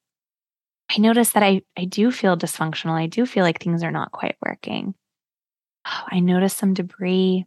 I 0.90 1.00
notice 1.00 1.32
that 1.32 1.44
I, 1.44 1.62
I 1.78 1.86
do 1.86 2.12
feel 2.12 2.38
dysfunctional. 2.38 2.94
I 2.94 3.08
do 3.08 3.26
feel 3.26 3.44
like 3.44 3.62
things 3.62 3.84
are 3.84 3.92
not 3.92 4.14
quite 4.14 4.38
working. 4.46 4.96
Oh, 5.86 6.04
I 6.10 6.22
notice 6.22 6.54
some 6.54 6.74
debris. 6.74 7.46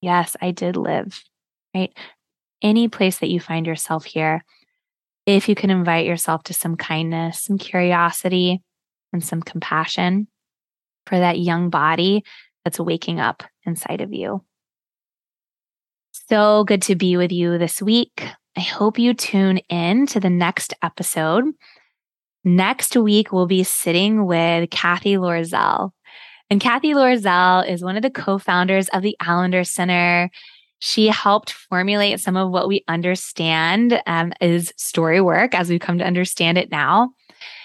Yes, 0.00 0.36
I 0.40 0.52
did 0.52 0.76
live, 0.76 1.22
right? 1.74 1.92
Any 2.62 2.88
place 2.88 3.18
that 3.18 3.28
you 3.28 3.40
find 3.40 3.66
yourself 3.66 4.04
here, 4.04 4.42
if 5.26 5.48
you 5.48 5.54
can 5.54 5.70
invite 5.70 6.06
yourself 6.06 6.44
to 6.44 6.54
some 6.54 6.76
kindness, 6.76 7.42
some 7.42 7.58
curiosity, 7.58 8.62
and 9.12 9.22
some 9.22 9.42
compassion 9.42 10.28
for 11.06 11.18
that 11.18 11.38
young 11.38 11.68
body 11.68 12.24
that's 12.64 12.80
waking 12.80 13.20
up 13.20 13.42
inside 13.64 14.00
of 14.00 14.12
you 14.12 14.42
so 16.28 16.64
good 16.64 16.82
to 16.82 16.94
be 16.94 17.16
with 17.16 17.32
you 17.32 17.58
this 17.58 17.82
week. 17.82 18.24
I 18.56 18.60
hope 18.60 18.98
you 18.98 19.14
tune 19.14 19.58
in 19.68 20.06
to 20.06 20.20
the 20.20 20.30
next 20.30 20.74
episode. 20.82 21.44
Next 22.44 22.96
week, 22.96 23.32
we'll 23.32 23.46
be 23.46 23.62
sitting 23.62 24.26
with 24.26 24.70
Cathy 24.70 25.16
Loerzel. 25.16 25.92
And 26.50 26.60
Cathy 26.60 26.94
Loerzel 26.94 27.68
is 27.68 27.82
one 27.82 27.96
of 27.96 28.02
the 28.02 28.10
co 28.10 28.38
founders 28.38 28.88
of 28.88 29.02
the 29.02 29.16
Allender 29.20 29.64
Center. 29.64 30.30
She 30.78 31.08
helped 31.08 31.52
formulate 31.52 32.20
some 32.20 32.36
of 32.36 32.50
what 32.50 32.68
we 32.68 32.84
understand 32.88 34.00
um, 34.06 34.32
is 34.40 34.72
story 34.76 35.20
work 35.20 35.54
as 35.54 35.68
we 35.68 35.78
come 35.78 35.98
to 35.98 36.06
understand 36.06 36.56
it 36.56 36.70
now. 36.70 37.10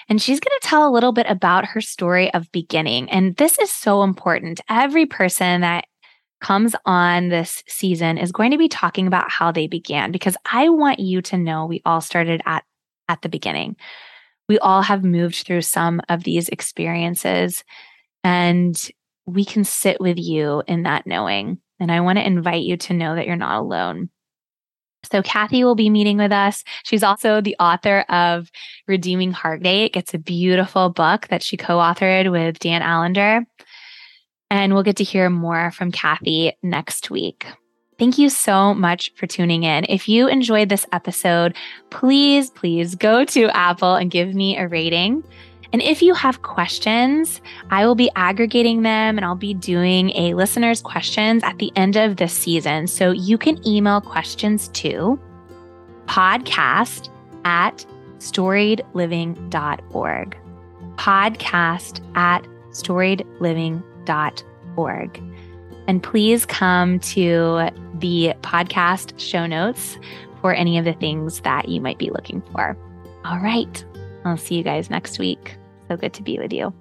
And 0.09 0.21
she's 0.21 0.39
going 0.39 0.57
to 0.61 0.67
tell 0.67 0.87
a 0.87 0.91
little 0.91 1.13
bit 1.13 1.27
about 1.29 1.65
her 1.65 1.81
story 1.81 2.33
of 2.33 2.51
beginning. 2.51 3.09
And 3.09 3.35
this 3.37 3.57
is 3.57 3.71
so 3.71 4.03
important. 4.03 4.59
Every 4.69 5.05
person 5.05 5.61
that 5.61 5.85
comes 6.43 6.75
on 6.86 7.29
this 7.29 7.63
season 7.67 8.17
is 8.17 8.32
going 8.32 8.51
to 8.51 8.58
be 8.58 8.67
talking 8.67 9.08
about 9.08 9.32
how 9.32 9.51
they 9.51 9.65
began 9.65 10.12
because 10.12 10.38
I 10.51 10.69
want 10.69 10.99
you 10.99 11.21
to 11.23 11.38
know 11.38 11.65
we 11.65 11.82
all 11.86 12.01
started 12.01 12.41
at 12.45 12.63
at 13.10 13.21
the 13.21 13.29
beginning. 13.29 13.75
We 14.47 14.60
all 14.60 14.82
have 14.82 15.03
moved 15.03 15.36
through 15.36 15.62
some 15.62 16.01
of 16.10 16.23
these 16.23 16.49
experiences 16.49 17.63
and 18.23 18.77
we 19.25 19.45
can 19.45 19.63
sit 19.63 19.99
with 19.99 20.17
you 20.17 20.63
in 20.67 20.84
that 20.84 21.08
knowing. 21.08 21.60
And 21.79 21.91
I 21.91 22.01
want 22.01 22.19
to 22.19 22.25
invite 22.25 22.63
you 22.63 22.77
to 22.77 22.93
know 22.93 23.15
that 23.15 23.25
you're 23.25 23.36
not 23.36 23.60
alone. 23.60 24.10
So, 25.12 25.21
Cathy 25.21 25.63
will 25.63 25.75
be 25.75 25.89
meeting 25.89 26.17
with 26.17 26.32
us. 26.32 26.63
She's 26.84 27.03
also 27.03 27.41
the 27.41 27.58
author 27.60 28.01
of 28.10 28.49
Redeeming 28.88 29.32
Heartache. 29.32 29.97
It's 29.97 30.13
a 30.13 30.19
beautiful 30.19 30.89
book 30.89 31.27
that 31.27 31.43
she 31.43 31.58
co 31.58 31.77
authored 31.77 32.32
with 32.32 32.60
Dan 32.60 32.82
Allender. 32.82 33.45
And 34.53 34.73
we'll 34.75 34.83
get 34.83 34.97
to 34.97 35.03
hear 35.03 35.31
more 35.31 35.71
from 35.71 35.91
Cathy 35.91 36.55
next 36.61 37.09
week. 37.09 37.47
Thank 37.97 38.19
you 38.19 38.29
so 38.29 38.75
much 38.75 39.11
for 39.15 39.25
tuning 39.25 39.63
in. 39.63 39.83
If 39.89 40.07
you 40.07 40.27
enjoyed 40.27 40.69
this 40.69 40.85
episode, 40.91 41.55
please, 41.89 42.51
please 42.51 42.93
go 42.93 43.25
to 43.25 43.45
Apple 43.57 43.95
and 43.95 44.11
give 44.11 44.35
me 44.35 44.55
a 44.55 44.67
rating. 44.67 45.23
And 45.71 45.81
if 45.81 46.03
you 46.03 46.13
have 46.13 46.43
questions, 46.43 47.41
I 47.71 47.87
will 47.87 47.95
be 47.95 48.11
aggregating 48.15 48.83
them 48.83 49.17
and 49.17 49.25
I'll 49.25 49.33
be 49.33 49.55
doing 49.55 50.11
a 50.11 50.35
listener's 50.35 50.83
questions 50.83 51.43
at 51.43 51.57
the 51.57 51.71
end 51.75 51.97
of 51.97 52.17
this 52.17 52.33
season. 52.33 52.85
So 52.85 53.09
you 53.09 53.39
can 53.39 53.57
email 53.67 54.01
questions 54.01 54.67
to 54.67 55.19
podcast 56.05 57.09
at 57.43 57.83
storiedliving.org. 58.19 60.37
Podcast 60.97 62.15
at 62.15 62.47
storiedliving.org. 62.69 63.92
And 65.87 66.01
please 66.01 66.45
come 66.45 66.99
to 66.99 67.69
the 67.95 68.33
podcast 68.41 69.19
show 69.19 69.45
notes 69.45 69.97
for 70.41 70.53
any 70.53 70.77
of 70.77 70.85
the 70.85 70.93
things 70.93 71.41
that 71.41 71.67
you 71.67 71.81
might 71.81 71.97
be 71.97 72.09
looking 72.09 72.41
for. 72.51 72.77
All 73.25 73.39
right. 73.39 73.83
I'll 74.25 74.37
see 74.37 74.55
you 74.55 74.63
guys 74.63 74.89
next 74.89 75.19
week. 75.19 75.55
So 75.89 75.97
good 75.97 76.13
to 76.13 76.23
be 76.23 76.39
with 76.39 76.53
you. 76.53 76.71